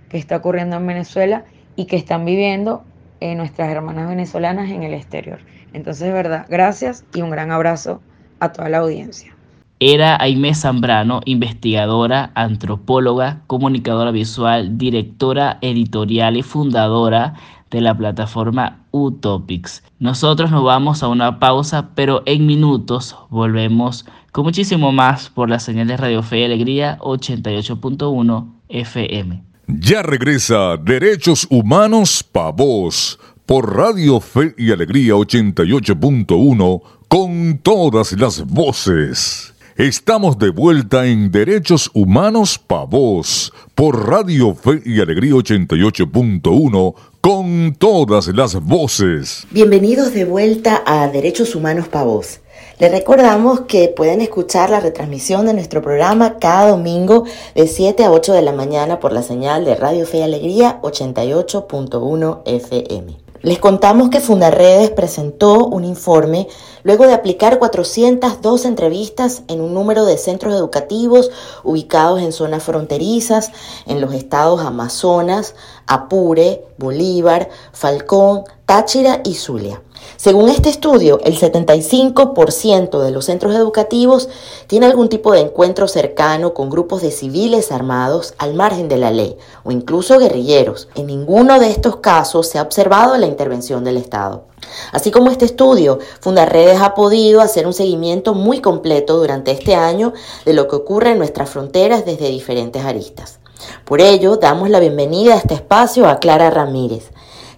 que 0.09 0.19
está 0.19 0.37
ocurriendo 0.37 0.76
en 0.76 0.87
Venezuela 0.87 1.45
y 1.76 1.87
que 1.87 1.97
están 1.97 2.25
viviendo 2.25 2.85
eh, 3.21 3.35
nuestras 3.35 3.69
hermanas 3.71 4.09
venezolanas 4.09 4.71
en 4.71 4.83
el 4.83 4.95
exterior. 4.95 5.40
Entonces, 5.73 6.12
verdad, 6.12 6.47
gracias 6.49 7.04
y 7.14 7.23
un 7.23 7.30
gran 7.30 7.52
abrazo 7.52 8.02
a 8.40 8.52
toda 8.52 8.69
la 8.69 8.78
audiencia. 8.78 9.37
Era 9.83 10.21
Aimé 10.21 10.55
Zambrano, 10.55 11.23
investigadora, 11.25 12.33
antropóloga, 12.35 13.41
comunicadora 13.47 14.11
visual, 14.11 14.77
directora 14.77 15.57
editorial 15.63 16.37
y 16.37 16.43
fundadora 16.43 17.33
de 17.71 17.81
la 17.81 17.97
plataforma 17.97 18.85
Utopics. 18.91 19.83
Nosotros 19.99 20.51
nos 20.51 20.65
vamos 20.65 21.03
a 21.03 21.09
una 21.09 21.39
pausa, 21.39 21.95
pero 21.95 22.23
en 22.27 22.45
minutos 22.45 23.17
volvemos 23.31 24.05
con 24.33 24.45
muchísimo 24.45 24.93
más 24.93 25.31
por 25.31 25.49
la 25.49 25.59
señal 25.59 25.87
de 25.89 25.97
Radio 25.97 26.23
Fe 26.23 26.41
y 26.41 26.45
Alegría 26.45 26.99
88.1 26.99 28.53
FM. 28.69 29.43
Ya 29.67 30.03
regresa 30.03 30.77
Derechos 30.77 31.47
Humanos 31.49 32.23
Pa' 32.23 32.51
Vos 32.51 33.19
por 33.47 33.75
Radio 33.75 34.21
Fe 34.21 34.55
y 34.59 34.73
Alegría 34.73 35.15
88.1 35.15 36.83
con 37.09 37.59
todas 37.63 38.13
las 38.13 38.45
voces. 38.45 39.55
Estamos 39.81 40.39
de 40.39 40.51
vuelta 40.51 41.07
en 41.07 41.31
Derechos 41.31 41.91
Humanos 41.95 42.59
Pa' 42.59 42.85
Vos 42.85 43.51
por 43.75 44.11
Radio 44.11 44.55
Fe 44.55 44.83
y 44.85 45.01
Alegría 45.01 45.33
88.1 45.33 46.95
con 47.23 47.75
todas 47.79 48.27
las 48.27 48.63
voces. 48.63 49.47
Bienvenidos 49.51 50.13
de 50.13 50.27
vuelta 50.27 50.83
a 50.85 51.09
Derechos 51.09 51.55
Humanos 51.55 51.89
Pa' 51.89 52.03
Vos. 52.03 52.41
Les 52.79 52.93
recordamos 52.93 53.63
que 53.63 53.89
pueden 53.89 54.21
escuchar 54.21 54.69
la 54.69 54.81
retransmisión 54.81 55.47
de 55.47 55.55
nuestro 55.55 55.81
programa 55.81 56.39
cada 56.39 56.69
domingo 56.69 57.25
de 57.55 57.67
7 57.67 58.05
a 58.05 58.11
8 58.11 58.35
de 58.35 58.43
la 58.43 58.53
mañana 58.53 59.01
por 59.01 59.15
la 59.15 59.23
señal 59.23 59.65
de 59.65 59.77
Radio 59.77 60.05
Fe 60.05 60.19
y 60.19 60.23
Alegría 60.25 60.79
88.1 60.83 62.43
FM. 62.45 63.30
Les 63.43 63.59
contamos 63.59 64.11
que 64.11 64.21
Fundarredes 64.21 64.91
presentó 64.91 65.65
un 65.65 65.87
informe 65.87 66.47
luego 66.83 67.07
de 67.07 67.15
aplicar 67.15 67.59
402 67.59 68.67
entrevistas 68.67 69.45
en 69.49 69.63
un 69.63 69.73
número 69.73 70.05
de 70.05 70.19
centros 70.19 70.53
educativos 70.53 71.31
ubicados 71.65 72.21
en 72.21 72.33
zonas 72.33 72.63
fronterizas 72.63 73.51
en 73.87 74.03
los 74.03 74.13
estados 74.13 74.61
Amazonas, 74.61 75.55
Apure, 75.87 76.67
Bolívar, 76.77 77.49
Falcón, 77.73 78.45
Táchira 78.67 79.23
y 79.25 79.33
Zulia. 79.33 79.81
Según 80.17 80.49
este 80.49 80.69
estudio, 80.69 81.19
el 81.25 81.38
75% 81.38 83.00
de 83.00 83.11
los 83.11 83.25
centros 83.25 83.55
educativos 83.55 84.29
tiene 84.67 84.87
algún 84.87 85.09
tipo 85.09 85.33
de 85.33 85.40
encuentro 85.40 85.88
cercano 85.88 86.55
con 86.55 86.71
grupos 86.71 87.02
de 87.02 87.11
civiles 87.11 87.73
armados 87.73 88.35
al 88.38 88.55
margen 88.55 88.88
de 88.88 88.99
la 88.99 89.11
ley 89.11 89.37
o 89.64 89.73
incluso 89.73 90.19
guerrilleros. 90.19 90.88
En 90.95 91.07
ninguno 91.07 91.59
de 91.59 91.71
estos 91.71 91.97
casos 91.97 92.49
se 92.49 92.59
ha 92.59 92.62
observado 92.62 93.17
la 93.17 93.26
intervención 93.26 93.85
del 93.85 93.97
Estado. 93.97 94.45
Así 94.93 95.11
como 95.11 95.31
este 95.31 95.47
estudio, 95.47 95.99
Fundarredes 96.21 96.81
ha 96.81 96.95
podido 96.95 97.40
hacer 97.40 97.67
un 97.67 97.73
seguimiento 97.73 98.35
muy 98.35 98.61
completo 98.61 99.17
durante 99.19 99.50
este 99.50 99.75
año 99.75 100.12
de 100.45 100.52
lo 100.52 100.69
que 100.69 100.76
ocurre 100.76 101.12
en 101.12 101.19
nuestras 101.19 101.50
fronteras 101.50 102.05
desde 102.05 102.29
diferentes 102.29 102.85
aristas. 102.85 103.40
Por 103.85 104.00
ello, 104.00 104.37
damos 104.37 104.71
la 104.71 104.81
bienvenida 104.81 105.35
a 105.35 105.38
este 105.38 105.55
espacio 105.55 106.09
a 106.09 106.19
Clara 106.19 106.50
Ramírez. 106.50 107.11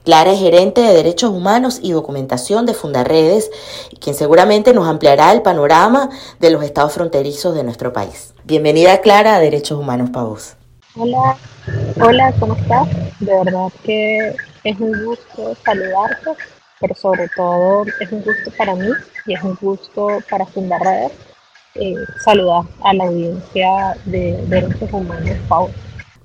Clara 0.05 0.33
es 0.33 0.41
gerente 0.41 0.81
de 0.81 0.95
Derechos 0.95 1.31
Humanos 1.31 1.79
y 1.81 1.93
Documentación 1.93 2.67
de 2.67 2.75
Fundarredes, 2.75 3.53
quien 4.01 4.17
seguramente 4.17 4.75
nos 4.75 4.89
ampliará 4.89 5.31
el 5.31 5.43
panorama 5.43 6.11
de 6.41 6.51
los 6.51 6.65
estados 6.65 6.95
fronterizos 6.95 7.55
de 7.55 7.63
nuestro 7.63 7.93
país. 7.93 8.35
Bienvenida 8.43 9.01
Clara 9.01 9.37
a 9.37 9.39
Derechos 9.39 9.79
Humanos 9.79 10.11
para 10.11 10.27
vos. 10.27 10.57
Hola, 10.97 11.37
hola, 12.01 12.35
¿cómo 12.41 12.55
estás? 12.55 12.89
De 13.21 13.33
verdad 13.33 13.69
que 13.85 14.35
es 14.65 14.81
un 14.81 15.05
gusto 15.05 15.57
saludarte, 15.65 16.31
pero 16.81 16.95
sobre 16.97 17.29
todo 17.37 17.85
es 18.01 18.11
un 18.11 18.23
gusto 18.23 18.51
para 18.59 18.75
mí 18.75 18.91
y 19.27 19.35
es 19.35 19.43
un 19.45 19.57
gusto 19.61 20.09
para 20.29 20.45
Fundarredes 20.47 21.13
eh, 21.77 21.95
saludar 22.25 22.65
a 22.83 22.93
la 22.93 23.05
audiencia 23.05 23.97
de 24.07 24.37
Derechos 24.49 24.93
Humanos 24.93 25.37
para 25.49 25.67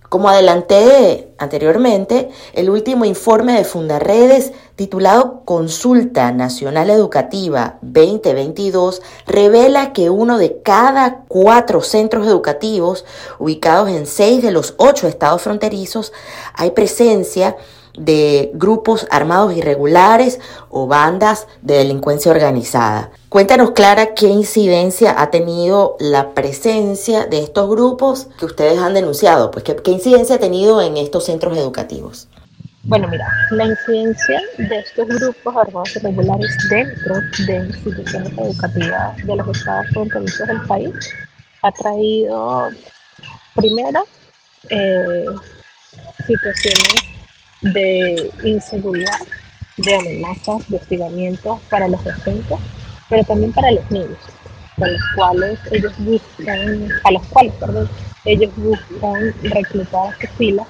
como 0.10 0.30
adelanté 0.30 1.34
anteriormente, 1.38 2.30
el 2.54 2.70
último 2.70 3.04
informe 3.04 3.54
de 3.54 3.66
Fundarredes 3.66 4.54
titulado 4.76 5.42
Consulta 5.44 6.32
Nacional 6.32 6.90
Educativa 6.90 7.78
2022 7.82 9.02
revela 9.26 9.92
que 9.92 10.10
uno 10.10 10.38
de 10.38 10.62
cada 10.62 11.24
cuatro 11.28 11.82
centros 11.82 12.26
educativos 12.26 13.06
ubicados 13.38 13.90
en 13.90 14.06
seis 14.06 14.42
de 14.42 14.52
los 14.52 14.76
ocho 14.78 15.08
estados 15.08 15.42
fronterizos 15.42 16.14
hay 16.54 16.72
presencia 16.72 17.58
de 17.98 18.52
grupos 18.54 19.08
armados 19.10 19.56
irregulares 19.56 20.40
o 20.70 20.88
bandas 20.88 21.48
de 21.62 21.76
delincuencia 21.78 22.32
organizada. 22.32 23.12
Cuéntanos, 23.30 23.72
Clara, 23.72 24.14
qué 24.16 24.28
incidencia 24.28 25.14
ha 25.22 25.30
tenido 25.32 25.98
la 26.00 26.34
presencia 26.34 27.26
de 27.26 27.44
estos 27.44 27.70
grupos 27.70 28.30
que 28.40 28.46
ustedes 28.46 28.80
han 28.80 28.94
denunciado, 28.94 29.52
pues 29.52 29.66
qué, 29.66 29.92
incidencia 29.92 30.38
ha 30.38 30.40
tenido 30.40 30.82
en 30.82 30.96
estos 30.96 31.26
centros 31.26 31.58
educativos. 31.58 32.30
Bueno, 32.84 33.10
mira, 33.10 33.28
la 33.52 33.66
incidencia 33.66 34.42
de 34.58 34.80
estos 34.80 35.08
grupos 35.10 35.56
armados 35.58 35.94
irregulares 35.98 36.58
dentro 36.70 37.16
de 37.46 37.56
instituciones 37.68 38.32
educativas 38.32 39.18
de 39.18 39.36
los 39.36 39.58
estados 39.58 39.88
fronterizos 39.92 40.48
del 40.48 40.62
país. 40.62 40.94
Ha 41.64 41.72
traído, 41.74 42.70
primero, 43.56 44.06
eh, 44.70 45.26
situaciones 46.26 46.96
de 47.62 48.32
inseguridad, 48.46 49.20
de 49.76 49.96
amenazas, 49.96 50.70
de 50.70 50.78
hostigamientos 50.78 51.60
para 51.70 51.90
los 51.90 52.02
docentes, 52.06 52.58
pero 53.10 53.24
también 53.24 53.54
para 53.54 53.72
los 53.72 53.90
niños, 53.92 54.18
con 54.78 54.92
los 54.92 55.02
cuales 55.16 55.60
ellos 55.72 55.94
buscan, 56.00 56.90
a 57.04 57.12
los 57.12 57.26
cuales, 57.28 57.54
perdón, 57.56 57.90
ellos 58.26 58.52
buscan 58.58 59.34
reclutar 59.44 60.14
a 60.14 60.20
sus 60.20 60.30
filas, 60.32 60.68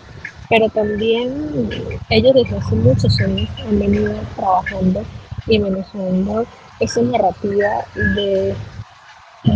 pero 0.49 0.69
también 0.69 1.69
ellos 2.09 2.33
desde 2.33 2.57
hace 2.57 2.75
muchos 2.75 3.19
años 3.19 3.49
han 3.59 3.79
venido 3.79 4.13
trabajando 4.35 5.03
y 5.47 5.59
manejando 5.59 6.45
esa 6.79 7.01
narrativa 7.01 7.85
de 7.95 8.55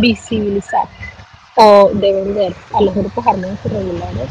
visibilizar 0.00 0.88
o 1.56 1.90
de 1.94 2.12
vender 2.12 2.54
a 2.74 2.80
los 2.80 2.94
grupos 2.94 3.26
armados 3.26 3.58
irregulares 3.64 4.28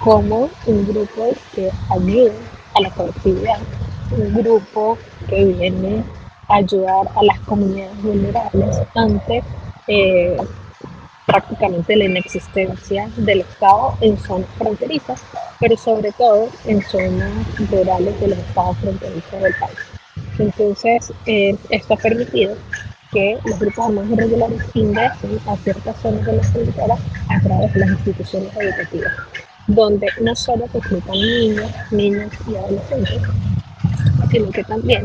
como 0.00 0.50
un 0.66 0.86
grupo 0.86 1.34
que 1.54 1.70
ayuda 1.90 2.32
a 2.74 2.80
la 2.82 2.90
colectividad, 2.90 3.58
un 4.10 4.34
grupo 4.34 4.98
que 5.28 5.44
viene 5.44 6.04
ayudar 6.48 7.06
a 7.14 7.22
las 7.22 7.38
comunidades 7.40 8.02
vulnerables 8.02 8.76
ante 8.94 9.42
eh, 9.86 10.36
prácticamente 11.26 11.96
la 11.96 12.04
inexistencia 12.06 13.08
del 13.16 13.40
Estado 13.40 13.94
en 14.00 14.18
zonas 14.18 14.48
fronterizas, 14.56 15.22
pero 15.60 15.76
sobre 15.76 16.12
todo 16.12 16.48
en 16.64 16.82
zonas 16.82 17.30
rurales 17.70 18.18
de 18.20 18.28
los 18.28 18.38
estados 18.38 18.76
fronterizos 18.78 19.42
del 19.42 19.54
país. 19.54 19.78
Entonces, 20.38 21.12
eh, 21.26 21.56
esto 21.68 21.94
ha 21.94 21.96
permitido 21.96 22.56
que 23.12 23.38
los 23.44 23.58
grupos 23.58 23.86
armados 23.86 24.10
irregulares 24.10 24.62
ingresen 24.74 25.40
a 25.46 25.56
ciertas 25.56 25.96
zonas 26.00 26.24
de 26.24 26.32
la 26.34 26.42
frontera 26.42 26.96
a 27.28 27.40
través 27.40 27.74
de 27.74 27.80
las 27.80 27.88
instituciones 27.90 28.56
educativas 28.56 29.12
donde 29.68 30.06
no 30.22 30.34
solo 30.34 30.66
reclutan 30.72 31.14
niños, 31.14 31.70
niños 31.90 32.32
y 32.48 32.56
adolescentes, 32.56 33.20
sino 34.30 34.50
que 34.50 34.64
también 34.64 35.02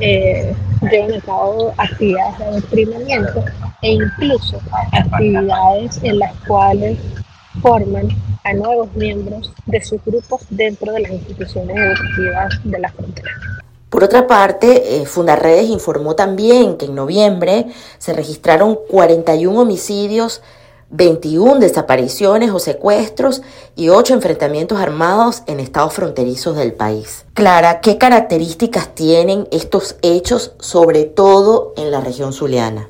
eh, 0.00 0.54
llevan 0.90 1.14
a 1.14 1.20
cabo 1.20 1.74
actividades 1.78 2.38
de 2.38 2.44
adoctrinamiento 2.44 3.44
e 3.82 3.92
incluso 3.92 4.60
actividades 4.92 6.00
en 6.02 6.18
las 6.18 6.34
cuales 6.46 6.98
forman 7.60 8.08
a 8.44 8.52
nuevos 8.54 8.92
miembros 8.94 9.52
de 9.66 9.82
sus 9.82 10.04
grupos 10.04 10.42
dentro 10.50 10.92
de 10.92 11.00
las 11.00 11.12
instituciones 11.12 11.76
educativas 11.76 12.60
de 12.64 12.78
la 12.78 12.88
frontera. 12.90 13.30
Por 13.88 14.04
otra 14.04 14.26
parte, 14.26 15.02
eh, 15.02 15.06
Fundarredes 15.06 15.68
informó 15.68 16.16
también 16.16 16.78
que 16.78 16.86
en 16.86 16.94
noviembre 16.94 17.66
se 17.98 18.14
registraron 18.14 18.78
41 18.88 19.60
homicidios 19.60 20.40
21 20.92 21.58
desapariciones 21.58 22.50
o 22.50 22.58
secuestros 22.58 23.42
y 23.74 23.88
8 23.88 24.14
enfrentamientos 24.14 24.78
armados 24.78 25.42
en 25.46 25.58
estados 25.58 25.94
fronterizos 25.94 26.56
del 26.56 26.74
país. 26.74 27.24
Clara, 27.34 27.80
¿qué 27.80 27.98
características 27.98 28.94
tienen 28.94 29.48
estos 29.50 29.96
hechos, 30.02 30.54
sobre 30.60 31.04
todo 31.04 31.72
en 31.76 31.90
la 31.90 32.00
región 32.00 32.32
zuliana? 32.32 32.88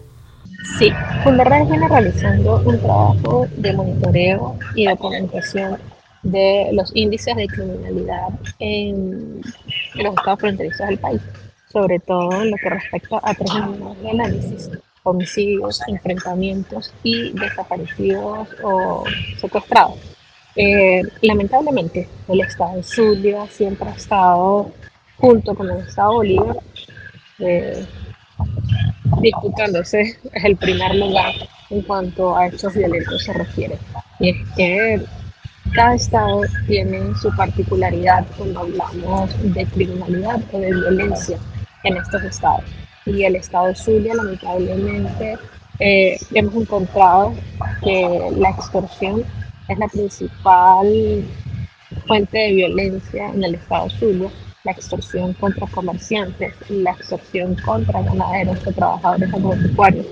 Sí, 0.78 0.90
Fundarredes 1.22 1.68
viene 1.68 1.88
realizando 1.88 2.62
un 2.64 2.78
trabajo 2.80 3.46
de 3.56 3.72
monitoreo 3.72 4.56
y 4.74 4.86
documentación 4.86 5.78
de 6.22 6.70
los 6.72 6.94
índices 6.94 7.36
de 7.36 7.46
criminalidad 7.46 8.28
en, 8.58 9.42
los 9.94 10.14
estados 10.16 10.40
fronterizos 10.40 10.88
del 10.88 10.98
país, 10.98 11.20
sobre 11.72 11.98
todo 12.00 12.42
en 12.42 12.50
lo 12.50 12.56
que 12.56 12.70
respecta 12.70 13.20
a 13.22 13.34
tres 13.34 13.52
de 14.02 14.10
análisis 14.10 14.70
homicidios, 15.04 15.80
enfrentamientos 15.88 16.92
y 17.02 17.32
desaparecidos 17.32 18.48
o 18.62 19.04
secuestrados. 19.40 19.98
Eh, 20.54 21.02
lamentablemente, 21.22 22.08
el 22.28 22.40
Estado 22.40 22.76
de 22.76 22.82
Zulia 22.82 23.46
siempre 23.48 23.88
ha 23.88 23.94
estado, 23.94 24.70
junto 25.16 25.54
con 25.54 25.70
el 25.70 25.78
Estado 25.78 26.12
Bolívar, 26.12 26.56
eh, 27.38 27.86
disputándose 29.20 30.18
el 30.32 30.56
primer 30.56 30.94
lugar 30.94 31.32
en 31.70 31.82
cuanto 31.82 32.36
a 32.36 32.48
hechos 32.48 32.74
violentos 32.74 33.24
se 33.24 33.32
refiere. 33.32 33.78
Y 34.20 34.30
es 34.30 34.36
que 34.56 35.00
cada 35.74 35.94
estado 35.94 36.42
tiene 36.66 37.14
su 37.14 37.34
particularidad 37.34 38.26
cuando 38.36 38.60
hablamos 38.60 39.30
de 39.54 39.64
criminalidad 39.66 40.40
o 40.52 40.58
de 40.58 40.70
violencia 40.70 41.38
en 41.84 41.96
estos 41.96 42.22
estados 42.24 42.64
y 43.06 43.24
el 43.24 43.36
estado 43.36 43.74
Zulia, 43.74 44.14
lamentablemente, 44.14 45.38
eh, 45.78 46.18
hemos 46.32 46.54
encontrado 46.54 47.34
que 47.82 48.30
la 48.36 48.50
extorsión 48.50 49.24
es 49.68 49.78
la 49.78 49.88
principal 49.88 51.24
fuente 52.06 52.38
de 52.38 52.52
violencia 52.52 53.28
en 53.28 53.44
el 53.44 53.54
estado 53.56 53.90
Zulia, 53.90 54.30
la 54.64 54.72
extorsión 54.72 55.32
contra 55.34 55.66
comerciantes, 55.68 56.54
la 56.68 56.92
extorsión 56.92 57.56
contra 57.64 58.02
ganaderos 58.02 58.66
o 58.66 58.72
trabajadores 58.72 59.32
agropecuarios, 59.34 60.06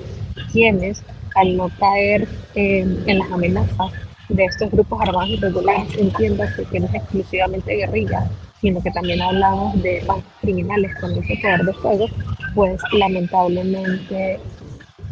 quienes 0.52 1.02
al 1.37 1.56
no 1.56 1.70
caer 1.78 2.26
en 2.54 3.18
las 3.18 3.30
amenazas 3.30 3.92
de 4.28 4.44
estos 4.44 4.70
grupos 4.70 5.00
armados 5.00 5.30
irregulares, 5.30 5.97
entiéndase 5.97 6.64
que 6.64 6.80
no 6.80 6.87
es 6.87 6.94
exclusivamente 6.94 7.75
guerrilla, 7.75 8.28
sino 8.61 8.83
que 8.83 8.90
también 8.90 9.23
hablamos 9.23 9.81
de 9.83 10.02
bancos 10.07 10.33
criminales 10.40 10.95
con 11.00 11.12
ese 11.12 11.37
poder 11.37 11.64
de 11.64 11.73
fuego, 11.75 12.07
pues 12.55 12.81
lamentablemente 12.93 14.38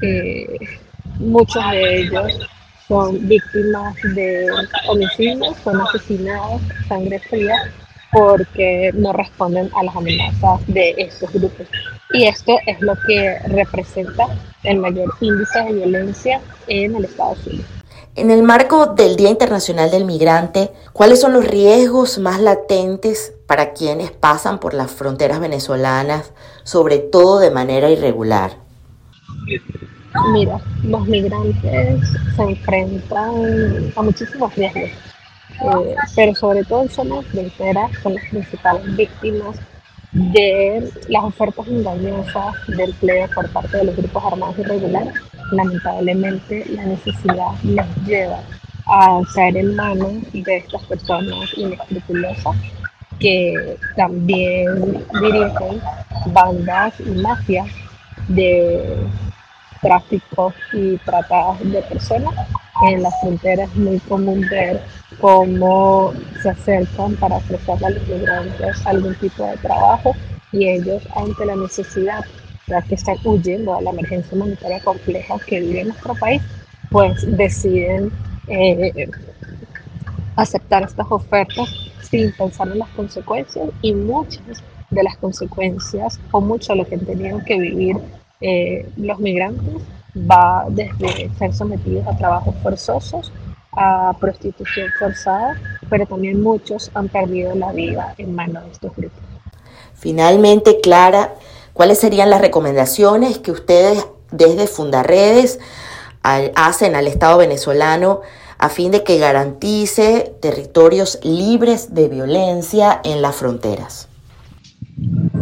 eh, 0.02 0.58
muchos 1.18 1.70
de 1.70 2.00
ellos 2.00 2.48
son 2.86 3.26
víctimas 3.28 3.94
de 4.14 4.46
homicidios, 4.88 5.56
son 5.62 5.80
asesinados, 5.80 6.62
sangre 6.88 7.18
fría, 7.18 7.54
porque 8.12 8.90
no 8.94 9.12
responden 9.12 9.70
a 9.76 9.82
las 9.82 9.94
amenazas 9.94 10.66
de 10.66 10.94
estos 10.96 11.30
grupos. 11.32 11.66
Y 12.14 12.24
esto 12.24 12.56
es 12.66 12.80
lo 12.80 12.94
que 13.06 13.38
representa 13.48 14.26
el 14.64 14.78
mayor 14.78 15.12
índice 15.20 15.62
de 15.62 15.72
violencia 15.74 16.40
en 16.66 16.96
el 16.96 17.04
Estado 17.04 17.36
Unidos. 17.46 17.77
En 18.18 18.32
el 18.32 18.42
marco 18.42 18.86
del 18.86 19.14
Día 19.14 19.30
Internacional 19.30 19.92
del 19.92 20.04
Migrante, 20.04 20.72
¿cuáles 20.92 21.20
son 21.20 21.32
los 21.32 21.46
riesgos 21.46 22.18
más 22.18 22.40
latentes 22.40 23.32
para 23.46 23.74
quienes 23.74 24.10
pasan 24.10 24.58
por 24.58 24.74
las 24.74 24.90
fronteras 24.90 25.38
venezolanas, 25.38 26.32
sobre 26.64 26.98
todo 26.98 27.38
de 27.38 27.52
manera 27.52 27.88
irregular? 27.90 28.56
Mira, 30.32 30.60
los 30.82 31.06
migrantes 31.06 32.08
se 32.34 32.42
enfrentan 32.42 33.92
a 33.94 34.02
muchísimos 34.02 34.52
riesgos, 34.56 34.82
eh, 34.82 35.94
pero 36.16 36.34
sobre 36.34 36.64
todo 36.64 36.82
en 36.82 36.90
zonas 36.90 37.24
fronteras 37.26 37.92
son 38.02 38.14
las 38.16 38.24
principales 38.30 38.96
víctimas 38.96 39.60
de 40.10 40.90
las 41.08 41.22
ofertas 41.22 41.68
engañosas 41.68 42.56
de 42.66 42.82
empleo 42.82 43.28
por 43.32 43.48
parte 43.52 43.76
de 43.76 43.84
los 43.84 43.96
grupos 43.96 44.24
armados 44.24 44.58
irregulares. 44.58 45.14
Lamentablemente 45.52 46.64
la 46.70 46.84
necesidad 46.84 47.52
les 47.62 47.86
lleva 48.06 48.40
a 48.86 49.20
caer 49.34 49.56
en 49.56 49.76
manos 49.76 50.12
de 50.32 50.56
estas 50.56 50.82
personas 50.84 51.50
inescrupulosas 51.56 52.56
que 53.18 53.76
también 53.96 55.04
dirigen 55.20 55.80
bandas 56.26 56.94
y 57.00 57.10
mafias 57.10 57.68
de 58.28 58.96
tráfico 59.80 60.52
y 60.72 60.96
trata 60.98 61.56
de 61.62 61.82
personas. 61.82 62.34
En 62.88 63.02
las 63.02 63.12
fronteras 63.20 63.68
es 63.70 63.76
muy 63.76 63.98
común 64.00 64.46
ver 64.50 64.80
cómo 65.20 66.12
se 66.42 66.50
acercan 66.50 67.16
para 67.16 67.36
ofrecerle 67.36 67.86
a 67.86 67.90
los 67.90 68.06
migrantes 68.08 68.86
algún 68.86 69.14
tipo 69.16 69.44
de 69.44 69.56
trabajo 69.56 70.14
y 70.52 70.68
ellos 70.68 71.02
ante 71.16 71.44
la 71.44 71.56
necesidad, 71.56 72.24
que 72.88 72.94
están 72.94 73.16
huyendo 73.24 73.74
a 73.74 73.80
la 73.80 73.90
emergencia 73.90 74.36
humanitaria 74.36 74.80
compleja 74.80 75.36
que 75.46 75.60
vive 75.60 75.84
nuestro 75.84 76.14
país, 76.14 76.42
pues 76.90 77.24
deciden 77.36 78.10
eh, 78.46 79.10
aceptar 80.36 80.82
estas 80.82 81.06
ofertas 81.10 81.68
sin 82.02 82.32
pensar 82.32 82.68
en 82.68 82.78
las 82.78 82.88
consecuencias 82.90 83.68
y 83.82 83.92
muchas 83.92 84.62
de 84.90 85.02
las 85.02 85.16
consecuencias 85.18 86.18
o 86.30 86.40
mucho 86.40 86.72
de 86.72 86.78
lo 86.78 86.86
que 86.86 86.94
han 86.94 87.04
tenido 87.04 87.40
que 87.44 87.58
vivir 87.58 87.96
eh, 88.40 88.88
los 88.96 89.18
migrantes 89.18 89.82
va 90.16 90.64
desde 90.68 91.30
ser 91.38 91.52
sometidos 91.52 92.06
a 92.06 92.16
trabajos 92.16 92.54
forzosos, 92.62 93.32
a 93.72 94.16
prostitución 94.18 94.88
forzada, 94.98 95.60
pero 95.90 96.06
también 96.06 96.40
muchos 96.40 96.90
han 96.94 97.08
perdido 97.08 97.54
la 97.54 97.72
vida 97.72 98.14
en 98.18 98.34
manos 98.34 98.64
de 98.64 98.72
estos 98.72 98.96
grupos. 98.96 99.20
Finalmente, 99.94 100.80
Clara, 100.80 101.34
¿cuáles 101.78 102.00
serían 102.00 102.28
las 102.28 102.40
recomendaciones 102.40 103.38
que 103.38 103.52
ustedes 103.52 104.04
desde 104.32 104.66
Fundarredes 104.66 105.60
hacen 106.24 106.96
al 106.96 107.06
Estado 107.06 107.38
venezolano 107.38 108.20
a 108.58 108.68
fin 108.68 108.90
de 108.90 109.04
que 109.04 109.18
garantice 109.18 110.34
territorios 110.42 111.20
libres 111.22 111.94
de 111.94 112.08
violencia 112.08 113.00
en 113.04 113.22
las 113.22 113.36
fronteras? 113.36 114.08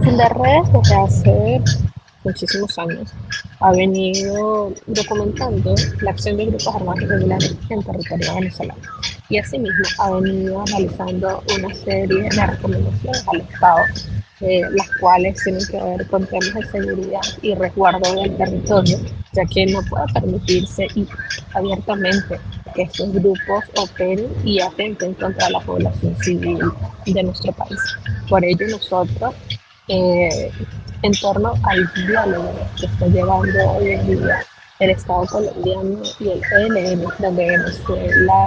Fundarredes 0.04 0.70
desde 0.74 0.94
hace 0.94 1.60
muchísimos 2.22 2.78
años 2.80 3.14
ha 3.60 3.72
venido 3.72 4.74
documentando 4.88 5.74
la 6.02 6.10
acción 6.10 6.36
de 6.36 6.44
grupos 6.44 6.74
armados 6.74 7.00
irregulares 7.00 7.56
en 7.70 7.82
territorio 7.82 8.34
venezolano 8.34 8.82
y 9.30 9.38
asimismo 9.38 9.84
ha 10.00 10.10
venido 10.10 10.62
realizando 10.66 11.42
una 11.56 11.74
serie 11.74 12.28
de 12.28 12.46
recomendaciones 12.46 13.24
al 13.26 13.40
Estado, 13.40 13.84
eh, 14.40 14.62
las 14.70 14.90
cuales 15.00 15.42
tienen 15.42 15.66
que 15.66 15.82
ver 15.82 16.06
con 16.08 16.26
temas 16.26 16.54
de 16.54 16.66
seguridad 16.70 17.20
y 17.42 17.54
resguardo 17.54 18.14
del 18.14 18.36
territorio, 18.36 18.98
ya 19.32 19.44
que 19.46 19.66
no 19.66 19.80
puede 19.88 20.04
permitirse 20.12 20.86
abiertamente 21.54 22.38
que 22.74 22.82
estos 22.82 23.12
grupos 23.12 23.64
operen 23.76 24.28
y 24.44 24.60
atenten 24.60 25.14
contra 25.14 25.48
la 25.50 25.60
población 25.60 26.14
civil 26.22 26.58
de 27.06 27.22
nuestro 27.22 27.52
país. 27.52 27.80
Por 28.28 28.44
ello 28.44 28.66
nosotros 28.68 29.34
eh, 29.88 30.50
en 31.02 31.12
torno 31.12 31.54
al 31.62 31.90
diálogo 32.06 32.52
que 32.78 32.86
está 32.86 33.06
llevando 33.06 33.70
hoy 33.72 33.90
en 33.90 34.06
día 34.06 34.44
el 34.80 34.90
Estado 34.90 35.24
colombiano 35.26 36.02
y 36.20 36.28
el 36.28 36.42
ELN, 36.52 37.04
donde 37.18 37.46
Venezuela 37.46 38.46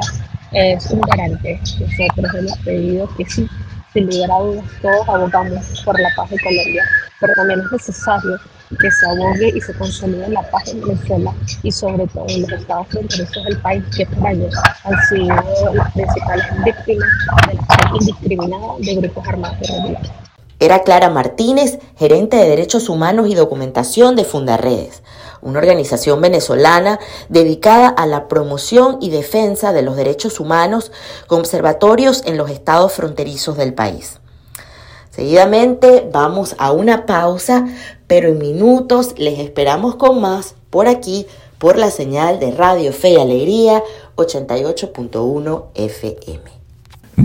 es 0.51 0.85
un 0.91 1.01
garante. 1.01 1.59
Nosotros 1.79 2.35
hemos 2.35 2.57
pedido 2.59 3.09
que 3.15 3.25
sí, 3.25 3.47
sin 3.93 4.07
lugar 4.07 4.31
a 4.31 4.39
dudas, 4.39 4.65
todos 4.81 5.09
abogamos 5.09 5.83
por 5.83 5.99
la 5.99 6.09
paz 6.15 6.29
de 6.29 6.37
Colombia, 6.39 6.83
pero 7.19 7.33
también 7.33 7.59
es 7.61 7.71
necesario 7.71 8.37
que 8.79 8.91
se 8.91 9.05
abogue 9.07 9.51
y 9.55 9.61
se 9.61 9.73
consolide 9.73 10.29
la 10.29 10.43
paz 10.51 10.67
en 10.67 10.81
Venezuela 10.81 11.33
y 11.63 11.71
sobre 11.71 12.05
todo 12.07 12.25
en 12.27 12.41
los 12.43 12.51
estados 12.51 12.87
fronterizos 12.89 13.43
del 13.45 13.57
país 13.61 13.83
que 13.95 14.05
por 14.05 14.27
años 14.27 14.53
han 14.83 15.07
sido 15.07 15.73
las 15.73 15.91
principales 15.93 16.45
víctimas 16.63 17.09
de 17.47 17.53
la 17.55 17.97
indiscriminada 17.99 18.73
de 18.79 18.95
grupos 18.95 19.27
armados 19.27 19.57
irregulares. 19.61 20.11
Era 20.61 20.83
Clara 20.83 21.09
Martínez, 21.09 21.79
gerente 21.97 22.35
de 22.35 22.49
Derechos 22.49 22.89
Humanos 22.89 23.29
y 23.29 23.35
Documentación 23.35 24.17
de 24.17 24.25
Fundarredes, 24.25 25.03
una 25.41 25.59
organización 25.59 26.19
venezolana 26.19 26.99
dedicada 27.29 27.87
a 27.87 28.05
la 28.05 28.27
promoción 28.27 28.97
y 28.99 29.09
defensa 29.09 29.71
de 29.71 29.83
los 29.83 29.95
derechos 29.95 30.41
humanos 30.41 30.91
con 31.27 31.39
observatorios 31.39 32.23
en 32.25 32.35
los 32.35 32.49
estados 32.49 32.91
fronterizos 32.91 33.55
del 33.55 33.73
país. 33.73 34.19
Seguidamente 35.11 36.09
vamos 36.11 36.55
a 36.57 36.73
una 36.73 37.05
pausa, 37.05 37.65
pero 38.07 38.27
en 38.27 38.37
minutos 38.37 39.15
les 39.17 39.39
esperamos 39.39 39.95
con 39.95 40.19
más 40.19 40.55
por 40.69 40.87
aquí, 40.87 41.25
por 41.57 41.77
la 41.77 41.89
señal 41.89 42.39
de 42.39 42.51
Radio 42.51 42.91
Fe 42.91 43.11
y 43.11 43.15
Alegría 43.17 43.81
88.1 44.17 45.67
FM. 45.73 46.58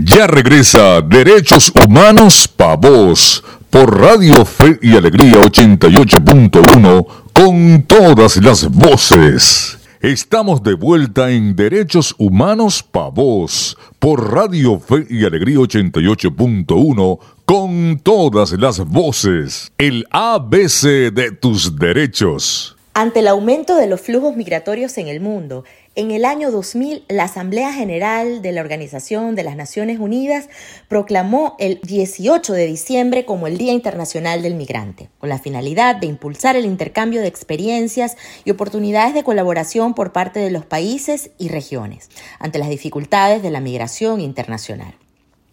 Ya 0.02 0.26
regresa 0.26 1.00
Derechos 1.02 1.72
Humanos 1.84 2.48
Pa' 2.48 2.74
Vos 2.74 3.44
por 3.70 4.00
Radio 4.00 4.44
Fe 4.44 4.76
y 4.82 4.96
Alegría 4.96 5.34
88.1 5.34 7.06
con 7.32 7.84
todas 7.84 8.36
las 8.38 8.68
voces. 8.68 9.78
Estamos 10.00 10.64
de 10.64 10.74
vuelta 10.74 11.30
en 11.30 11.54
Derechos 11.54 12.12
Humanos 12.18 12.82
Pa' 12.82 13.10
Vos 13.10 13.78
por 14.00 14.32
Radio 14.32 14.80
Fe 14.80 15.06
y 15.08 15.24
Alegría 15.24 15.58
88.1 15.58 17.18
con 17.44 18.00
todas 18.02 18.50
las 18.52 18.80
voces. 18.80 19.70
El 19.78 20.06
ABC 20.10 21.12
de 21.12 21.30
tus 21.30 21.76
derechos. 21.76 22.76
Ante 22.94 23.20
el 23.20 23.28
aumento 23.28 23.76
de 23.76 23.86
los 23.88 24.00
flujos 24.00 24.36
migratorios 24.36 24.98
en 24.98 25.08
el 25.08 25.20
mundo, 25.20 25.64
en 25.96 26.10
el 26.10 26.24
año 26.24 26.50
2000, 26.50 27.04
la 27.08 27.24
Asamblea 27.24 27.72
General 27.72 28.42
de 28.42 28.50
la 28.50 28.62
Organización 28.62 29.36
de 29.36 29.44
las 29.44 29.54
Naciones 29.54 30.00
Unidas 30.00 30.48
proclamó 30.88 31.54
el 31.60 31.78
18 31.82 32.52
de 32.52 32.66
diciembre 32.66 33.24
como 33.24 33.46
el 33.46 33.58
Día 33.58 33.72
Internacional 33.72 34.42
del 34.42 34.56
Migrante, 34.56 35.08
con 35.18 35.28
la 35.28 35.38
finalidad 35.38 35.94
de 35.94 36.08
impulsar 36.08 36.56
el 36.56 36.64
intercambio 36.64 37.20
de 37.20 37.28
experiencias 37.28 38.16
y 38.44 38.50
oportunidades 38.50 39.14
de 39.14 39.22
colaboración 39.22 39.94
por 39.94 40.12
parte 40.12 40.40
de 40.40 40.50
los 40.50 40.66
países 40.66 41.30
y 41.38 41.48
regiones 41.48 42.10
ante 42.40 42.58
las 42.58 42.70
dificultades 42.70 43.42
de 43.44 43.52
la 43.52 43.60
migración 43.60 44.20
internacional. 44.20 44.96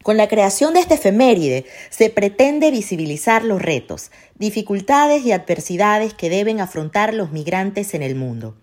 Con 0.02 0.18
la 0.18 0.28
creación 0.28 0.74
de 0.74 0.80
este 0.80 0.96
efeméride 0.96 1.66
se 1.92 2.10
pretende 2.10 2.72
visibilizar 2.72 3.44
los 3.44 3.62
retos, 3.62 4.10
dificultades 4.40 5.24
y 5.24 5.32
adversidades 5.32 6.16
que 6.16 6.32
deben 6.32 6.60
afrontar 6.60 7.14
los 7.14 7.32
migrantes 7.32 7.94
en 7.94 8.02
el 8.02 8.16
mundo 8.16 8.56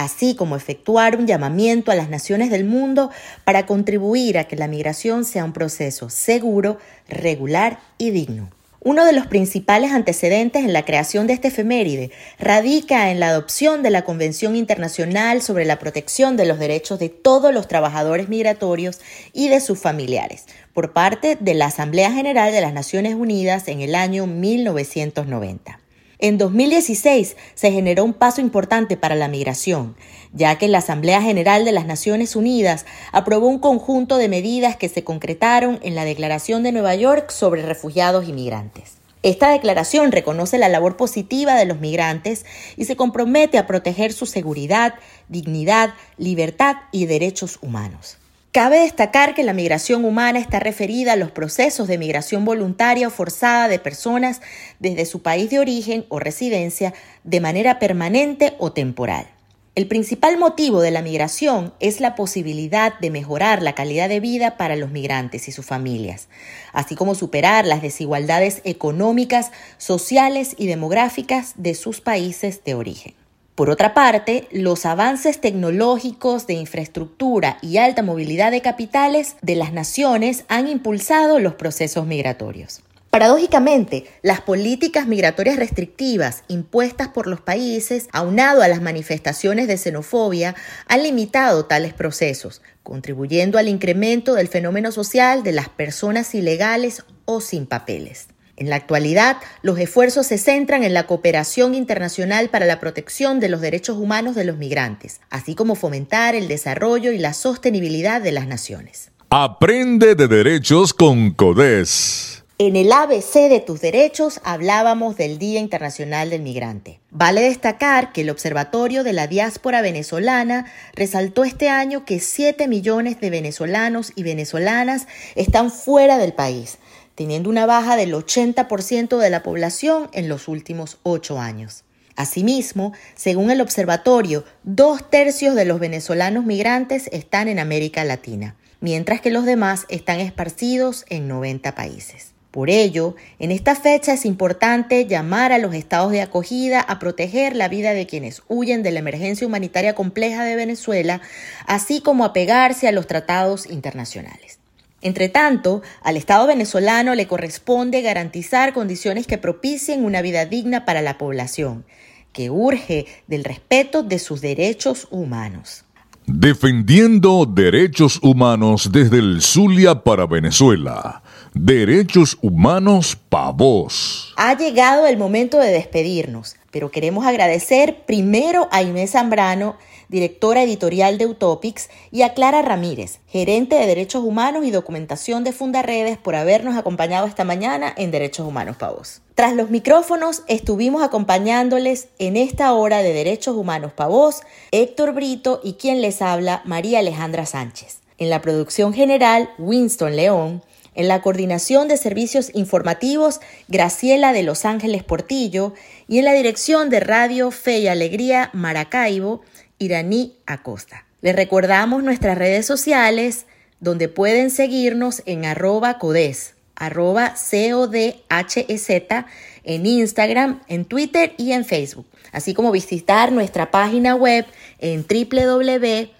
así 0.00 0.34
como 0.34 0.56
efectuar 0.56 1.16
un 1.16 1.26
llamamiento 1.26 1.92
a 1.92 1.94
las 1.94 2.08
naciones 2.08 2.50
del 2.50 2.64
mundo 2.64 3.10
para 3.44 3.66
contribuir 3.66 4.38
a 4.38 4.44
que 4.44 4.56
la 4.56 4.66
migración 4.66 5.26
sea 5.26 5.44
un 5.44 5.52
proceso 5.52 6.08
seguro, 6.08 6.78
regular 7.08 7.80
y 7.98 8.10
digno. 8.10 8.48
Uno 8.82 9.04
de 9.04 9.12
los 9.12 9.26
principales 9.26 9.92
antecedentes 9.92 10.64
en 10.64 10.72
la 10.72 10.86
creación 10.86 11.26
de 11.26 11.34
este 11.34 11.48
efeméride 11.48 12.12
radica 12.38 13.10
en 13.10 13.20
la 13.20 13.28
adopción 13.28 13.82
de 13.82 13.90
la 13.90 14.06
Convención 14.06 14.56
Internacional 14.56 15.42
sobre 15.42 15.66
la 15.66 15.78
Protección 15.78 16.38
de 16.38 16.46
los 16.46 16.58
Derechos 16.58 16.98
de 16.98 17.10
todos 17.10 17.52
los 17.52 17.68
trabajadores 17.68 18.30
migratorios 18.30 19.00
y 19.34 19.48
de 19.48 19.60
sus 19.60 19.78
familiares, 19.78 20.46
por 20.72 20.94
parte 20.94 21.36
de 21.38 21.52
la 21.52 21.66
Asamblea 21.66 22.10
General 22.10 22.52
de 22.52 22.62
las 22.62 22.72
Naciones 22.72 23.16
Unidas 23.16 23.68
en 23.68 23.82
el 23.82 23.94
año 23.94 24.26
1990. 24.26 25.78
En 26.22 26.36
2016 26.36 27.34
se 27.54 27.72
generó 27.72 28.04
un 28.04 28.12
paso 28.12 28.42
importante 28.42 28.98
para 28.98 29.14
la 29.14 29.26
migración, 29.26 29.96
ya 30.34 30.58
que 30.58 30.68
la 30.68 30.78
Asamblea 30.78 31.22
General 31.22 31.64
de 31.64 31.72
las 31.72 31.86
Naciones 31.86 32.36
Unidas 32.36 32.84
aprobó 33.10 33.46
un 33.46 33.58
conjunto 33.58 34.18
de 34.18 34.28
medidas 34.28 34.76
que 34.76 34.90
se 34.90 35.02
concretaron 35.02 35.80
en 35.82 35.94
la 35.94 36.04
Declaración 36.04 36.62
de 36.62 36.72
Nueva 36.72 36.94
York 36.94 37.30
sobre 37.30 37.62
refugiados 37.62 38.28
y 38.28 38.34
migrantes. 38.34 38.98
Esta 39.22 39.50
declaración 39.50 40.12
reconoce 40.12 40.58
la 40.58 40.68
labor 40.68 40.98
positiva 40.98 41.54
de 41.54 41.64
los 41.64 41.80
migrantes 41.80 42.44
y 42.76 42.84
se 42.84 42.96
compromete 42.96 43.56
a 43.56 43.66
proteger 43.66 44.12
su 44.12 44.26
seguridad, 44.26 44.96
dignidad, 45.28 45.94
libertad 46.18 46.76
y 46.92 47.06
derechos 47.06 47.58
humanos. 47.62 48.19
Cabe 48.52 48.80
destacar 48.80 49.36
que 49.36 49.44
la 49.44 49.52
migración 49.52 50.04
humana 50.04 50.40
está 50.40 50.58
referida 50.58 51.12
a 51.12 51.16
los 51.16 51.30
procesos 51.30 51.86
de 51.86 51.98
migración 51.98 52.44
voluntaria 52.44 53.06
o 53.06 53.10
forzada 53.10 53.68
de 53.68 53.78
personas 53.78 54.40
desde 54.80 55.06
su 55.06 55.22
país 55.22 55.50
de 55.50 55.60
origen 55.60 56.04
o 56.08 56.18
residencia 56.18 56.92
de 57.22 57.40
manera 57.40 57.78
permanente 57.78 58.56
o 58.58 58.72
temporal. 58.72 59.28
El 59.76 59.86
principal 59.86 60.36
motivo 60.36 60.80
de 60.80 60.90
la 60.90 61.00
migración 61.00 61.72
es 61.78 62.00
la 62.00 62.16
posibilidad 62.16 62.98
de 62.98 63.10
mejorar 63.10 63.62
la 63.62 63.76
calidad 63.76 64.08
de 64.08 64.18
vida 64.18 64.56
para 64.56 64.74
los 64.74 64.90
migrantes 64.90 65.46
y 65.46 65.52
sus 65.52 65.64
familias, 65.64 66.26
así 66.72 66.96
como 66.96 67.14
superar 67.14 67.64
las 67.64 67.82
desigualdades 67.82 68.62
económicas, 68.64 69.52
sociales 69.78 70.56
y 70.58 70.66
demográficas 70.66 71.52
de 71.56 71.76
sus 71.76 72.00
países 72.00 72.64
de 72.64 72.74
origen. 72.74 73.19
Por 73.60 73.68
otra 73.68 73.92
parte, 73.92 74.48
los 74.52 74.86
avances 74.86 75.38
tecnológicos 75.38 76.46
de 76.46 76.54
infraestructura 76.54 77.58
y 77.60 77.76
alta 77.76 78.02
movilidad 78.02 78.52
de 78.52 78.62
capitales 78.62 79.36
de 79.42 79.54
las 79.54 79.74
naciones 79.74 80.46
han 80.48 80.66
impulsado 80.66 81.38
los 81.40 81.56
procesos 81.56 82.06
migratorios. 82.06 82.80
Paradójicamente, 83.10 84.06
las 84.22 84.40
políticas 84.40 85.06
migratorias 85.06 85.56
restrictivas 85.58 86.42
impuestas 86.48 87.08
por 87.08 87.26
los 87.26 87.42
países, 87.42 88.08
aunado 88.12 88.62
a 88.62 88.68
las 88.68 88.80
manifestaciones 88.80 89.68
de 89.68 89.76
xenofobia, 89.76 90.54
han 90.88 91.02
limitado 91.02 91.66
tales 91.66 91.92
procesos, 91.92 92.62
contribuyendo 92.82 93.58
al 93.58 93.68
incremento 93.68 94.32
del 94.36 94.48
fenómeno 94.48 94.90
social 94.90 95.42
de 95.42 95.52
las 95.52 95.68
personas 95.68 96.34
ilegales 96.34 97.04
o 97.26 97.42
sin 97.42 97.66
papeles. 97.66 98.28
En 98.60 98.68
la 98.68 98.76
actualidad, 98.76 99.38
los 99.62 99.78
esfuerzos 99.78 100.26
se 100.26 100.36
centran 100.36 100.84
en 100.84 100.92
la 100.92 101.06
cooperación 101.06 101.74
internacional 101.74 102.50
para 102.50 102.66
la 102.66 102.78
protección 102.78 103.40
de 103.40 103.48
los 103.48 103.62
derechos 103.62 103.96
humanos 103.96 104.34
de 104.34 104.44
los 104.44 104.58
migrantes, 104.58 105.22
así 105.30 105.54
como 105.54 105.76
fomentar 105.76 106.34
el 106.34 106.46
desarrollo 106.46 107.10
y 107.10 107.16
la 107.16 107.32
sostenibilidad 107.32 108.20
de 108.20 108.32
las 108.32 108.46
naciones. 108.46 109.12
Aprende 109.30 110.14
de 110.14 110.28
derechos 110.28 110.92
con 110.92 111.30
CODES. 111.30 112.44
En 112.58 112.76
el 112.76 112.92
ABC 112.92 113.48
de 113.48 113.60
tus 113.60 113.80
derechos 113.80 114.42
hablábamos 114.44 115.16
del 115.16 115.38
Día 115.38 115.60
Internacional 115.60 116.28
del 116.28 116.42
Migrante. 116.42 117.00
Vale 117.10 117.40
destacar 117.40 118.12
que 118.12 118.20
el 118.20 118.28
Observatorio 118.28 119.02
de 119.02 119.14
la 119.14 119.26
Diáspora 119.26 119.80
Venezolana 119.80 120.66
resaltó 120.94 121.44
este 121.44 121.70
año 121.70 122.04
que 122.04 122.20
7 122.20 122.68
millones 122.68 123.18
de 123.18 123.30
venezolanos 123.30 124.12
y 124.14 124.24
venezolanas 124.24 125.06
están 125.36 125.70
fuera 125.70 126.18
del 126.18 126.34
país, 126.34 126.76
teniendo 127.20 127.50
una 127.50 127.66
baja 127.66 127.96
del 127.96 128.14
80% 128.14 129.18
de 129.18 129.28
la 129.28 129.42
población 129.42 130.08
en 130.14 130.30
los 130.30 130.48
últimos 130.48 130.96
8 131.02 131.38
años. 131.38 131.84
Asimismo, 132.16 132.94
según 133.14 133.50
el 133.50 133.60
observatorio, 133.60 134.46
dos 134.62 135.10
tercios 135.10 135.54
de 135.54 135.66
los 135.66 135.80
venezolanos 135.80 136.46
migrantes 136.46 137.10
están 137.12 137.48
en 137.48 137.58
América 137.58 138.04
Latina, 138.04 138.56
mientras 138.80 139.20
que 139.20 139.30
los 139.30 139.44
demás 139.44 139.84
están 139.90 140.18
esparcidos 140.18 141.04
en 141.10 141.28
90 141.28 141.74
países. 141.74 142.32
Por 142.50 142.70
ello, 142.70 143.16
en 143.38 143.50
esta 143.50 143.74
fecha 143.74 144.14
es 144.14 144.24
importante 144.24 145.04
llamar 145.04 145.52
a 145.52 145.58
los 145.58 145.74
estados 145.74 146.12
de 146.12 146.22
acogida 146.22 146.80
a 146.80 146.98
proteger 146.98 147.54
la 147.54 147.68
vida 147.68 147.92
de 147.92 148.06
quienes 148.06 148.42
huyen 148.48 148.82
de 148.82 148.92
la 148.92 149.00
emergencia 149.00 149.46
humanitaria 149.46 149.94
compleja 149.94 150.42
de 150.44 150.56
Venezuela, 150.56 151.20
así 151.66 152.00
como 152.00 152.24
a 152.24 152.32
pegarse 152.32 152.88
a 152.88 152.92
los 152.92 153.06
tratados 153.06 153.66
internacionales. 153.66 154.59
Entre 155.02 155.28
tanto, 155.28 155.82
al 156.02 156.16
Estado 156.16 156.46
venezolano 156.46 157.14
le 157.14 157.26
corresponde 157.26 158.02
garantizar 158.02 158.74
condiciones 158.74 159.26
que 159.26 159.38
propicien 159.38 160.04
una 160.04 160.20
vida 160.20 160.44
digna 160.44 160.84
para 160.84 161.00
la 161.00 161.16
población, 161.16 161.84
que 162.32 162.50
urge 162.50 163.06
del 163.26 163.44
respeto 163.44 164.02
de 164.02 164.18
sus 164.18 164.40
derechos 164.40 165.08
humanos. 165.10 165.84
Defendiendo 166.26 167.46
derechos 167.46 168.20
humanos 168.22 168.90
desde 168.92 169.18
el 169.18 169.40
Zulia 169.40 170.04
para 170.04 170.26
Venezuela. 170.26 171.22
Derechos 171.54 172.38
Humanos 172.42 173.18
Pavos. 173.28 174.32
Ha 174.36 174.56
llegado 174.56 175.08
el 175.08 175.16
momento 175.16 175.58
de 175.58 175.72
despedirnos, 175.72 176.54
pero 176.70 176.92
queremos 176.92 177.26
agradecer 177.26 178.04
primero 178.06 178.68
a 178.70 178.82
Inés 178.82 179.10
Zambrano, 179.10 179.76
directora 180.08 180.62
editorial 180.62 181.18
de 181.18 181.26
Utopics, 181.26 181.90
y 182.12 182.22
a 182.22 182.34
Clara 182.34 182.62
Ramírez, 182.62 183.18
gerente 183.26 183.74
de 183.74 183.88
Derechos 183.88 184.22
Humanos 184.22 184.64
y 184.64 184.70
Documentación 184.70 185.42
de 185.42 185.50
Fundaredes, 185.50 186.18
por 186.18 186.36
habernos 186.36 186.76
acompañado 186.76 187.26
esta 187.26 187.42
mañana 187.42 187.92
en 187.96 188.12
Derechos 188.12 188.46
Humanos 188.46 188.76
Pavos. 188.76 189.20
Tras 189.34 189.56
los 189.56 189.70
micrófonos 189.70 190.44
estuvimos 190.46 191.02
acompañándoles 191.02 192.10
en 192.20 192.36
esta 192.36 192.72
hora 192.74 193.02
de 193.02 193.12
Derechos 193.12 193.56
Humanos 193.56 193.92
Pavos, 193.92 194.42
Héctor 194.70 195.14
Brito 195.14 195.60
y 195.64 195.72
quien 195.72 196.00
les 196.00 196.22
habla, 196.22 196.62
María 196.64 197.00
Alejandra 197.00 197.44
Sánchez. 197.44 197.98
En 198.18 198.30
la 198.30 198.40
producción 198.40 198.92
general, 198.92 199.50
Winston 199.58 200.14
León, 200.14 200.62
en 200.94 201.08
la 201.08 201.22
coordinación 201.22 201.88
de 201.88 201.96
servicios 201.96 202.50
informativos, 202.54 203.40
Graciela 203.68 204.32
de 204.32 204.42
Los 204.42 204.64
Ángeles 204.64 205.04
Portillo. 205.04 205.74
Y 206.08 206.18
en 206.18 206.24
la 206.24 206.32
dirección 206.32 206.90
de 206.90 207.00
Radio 207.00 207.50
Fe 207.50 207.78
y 207.78 207.88
Alegría, 207.88 208.50
Maracaibo, 208.52 209.42
Iraní 209.78 210.36
Acosta. 210.46 211.06
Les 211.20 211.36
recordamos 211.36 212.02
nuestras 212.02 212.38
redes 212.38 212.66
sociales, 212.66 213.46
donde 213.80 214.08
pueden 214.08 214.50
seguirnos 214.50 215.22
en 215.26 215.44
arroba 215.44 215.98
codes, 215.98 216.54
arroba 216.74 217.36
C-O-D-H-E-Z, 217.36 219.26
en 219.64 219.86
Instagram, 219.86 220.62
en 220.68 220.84
Twitter 220.86 221.34
y 221.36 221.52
en 221.52 221.64
Facebook, 221.64 222.06
así 222.32 222.54
como 222.54 222.72
visitar 222.72 223.32
nuestra 223.32 223.70
página 223.70 224.14
web 224.14 224.46
en 224.78 225.04
www.codes.org. 225.06 226.10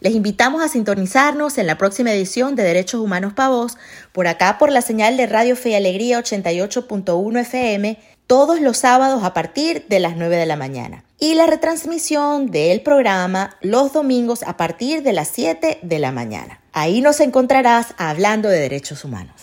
Les 0.00 0.14
invitamos 0.14 0.62
a 0.62 0.68
sintonizarnos 0.68 1.58
en 1.58 1.66
la 1.66 1.78
próxima 1.78 2.12
edición 2.12 2.54
de 2.54 2.62
Derechos 2.62 3.00
Humanos 3.00 3.32
Pavos, 3.32 3.76
por 4.12 4.26
acá 4.26 4.58
por 4.58 4.70
la 4.70 4.82
señal 4.82 5.16
de 5.16 5.26
Radio 5.26 5.56
Fe 5.56 5.70
y 5.70 5.74
Alegría 5.74 6.18
88.1 6.18 7.40
FM, 7.40 7.98
todos 8.26 8.60
los 8.60 8.78
sábados 8.78 9.24
a 9.24 9.32
partir 9.32 9.86
de 9.88 10.00
las 10.00 10.16
9 10.16 10.36
de 10.36 10.46
la 10.46 10.56
mañana. 10.56 11.04
Y 11.18 11.34
la 11.34 11.46
retransmisión 11.46 12.50
del 12.50 12.82
programa 12.82 13.56
los 13.62 13.92
domingos 13.92 14.42
a 14.42 14.56
partir 14.56 15.02
de 15.02 15.12
las 15.12 15.28
7 15.28 15.78
de 15.82 15.98
la 15.98 16.12
mañana. 16.12 16.60
Ahí 16.72 17.00
nos 17.00 17.20
encontrarás 17.20 17.94
hablando 17.96 18.48
de 18.48 18.60
derechos 18.60 19.04
humanos. 19.04 19.34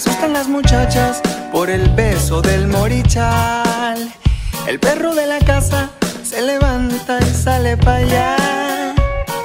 Asustan 0.00 0.32
las 0.32 0.48
muchachas 0.48 1.20
por 1.52 1.68
el 1.68 1.90
beso 1.90 2.40
del 2.40 2.68
morichal. 2.68 4.10
El 4.66 4.80
perro 4.80 5.14
de 5.14 5.26
la 5.26 5.38
casa 5.40 5.90
se 6.22 6.40
levanta 6.40 7.18
y 7.20 7.34
sale 7.34 7.76
pa' 7.76 7.96
allá, 7.96 8.36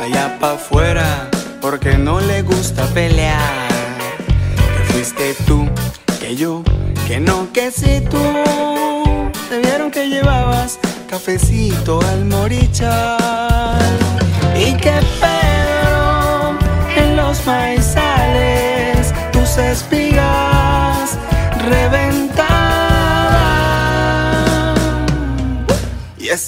allá 0.01 0.39
pa' 0.39 0.53
afuera, 0.53 1.29
porque 1.59 1.97
no 1.97 2.21
le 2.21 2.41
gusta 2.41 2.85
pelear. 2.93 3.67
Que 4.77 4.93
fuiste 4.93 5.35
tú, 5.45 5.67
que 6.21 6.37
yo, 6.37 6.63
que 7.05 7.19
no, 7.19 7.51
que 7.51 7.69
si 7.69 7.99
tú. 8.11 8.23
Te 9.49 9.59
vieron 9.59 9.91
que 9.91 10.07
llevabas 10.07 10.79
cafecito 11.09 11.99
al 12.11 12.23
morichal. 12.23 13.97
Y 14.55 14.73
que 14.75 14.93
Pedro 15.19 16.57
en 16.95 17.17
los 17.17 17.45
maizales 17.45 17.84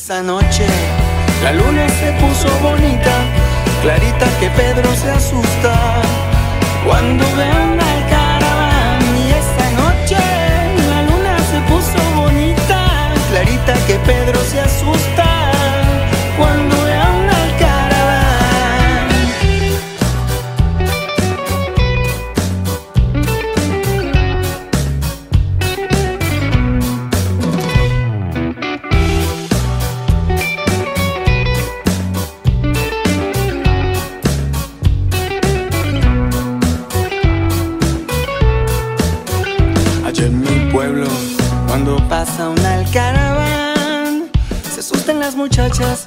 esa 0.08 0.24
noche 0.24 0.66
la 1.44 1.52
luna 1.52 1.86
se 1.90 2.14
puso 2.14 2.48
bonita, 2.62 3.12
clarita 3.82 4.26
que 4.40 4.50
Pedro 4.52 4.90
se 4.96 5.12
asusta 5.12 6.02
cuando 6.86 7.26
ve 7.36 7.50
una 7.74 7.92
caravana. 8.10 9.06
Y 9.20 9.32
esa 9.42 9.68
noche 9.82 10.18
la 10.92 11.02
luna 11.10 11.38
se 11.52 11.60
puso 11.70 12.00
bonita, 12.16 13.12
clarita 13.32 13.74
que 13.86 13.96
Pedro 14.06 14.40
se 14.46 14.62
asusta. 14.62 15.07
Las 45.80 46.07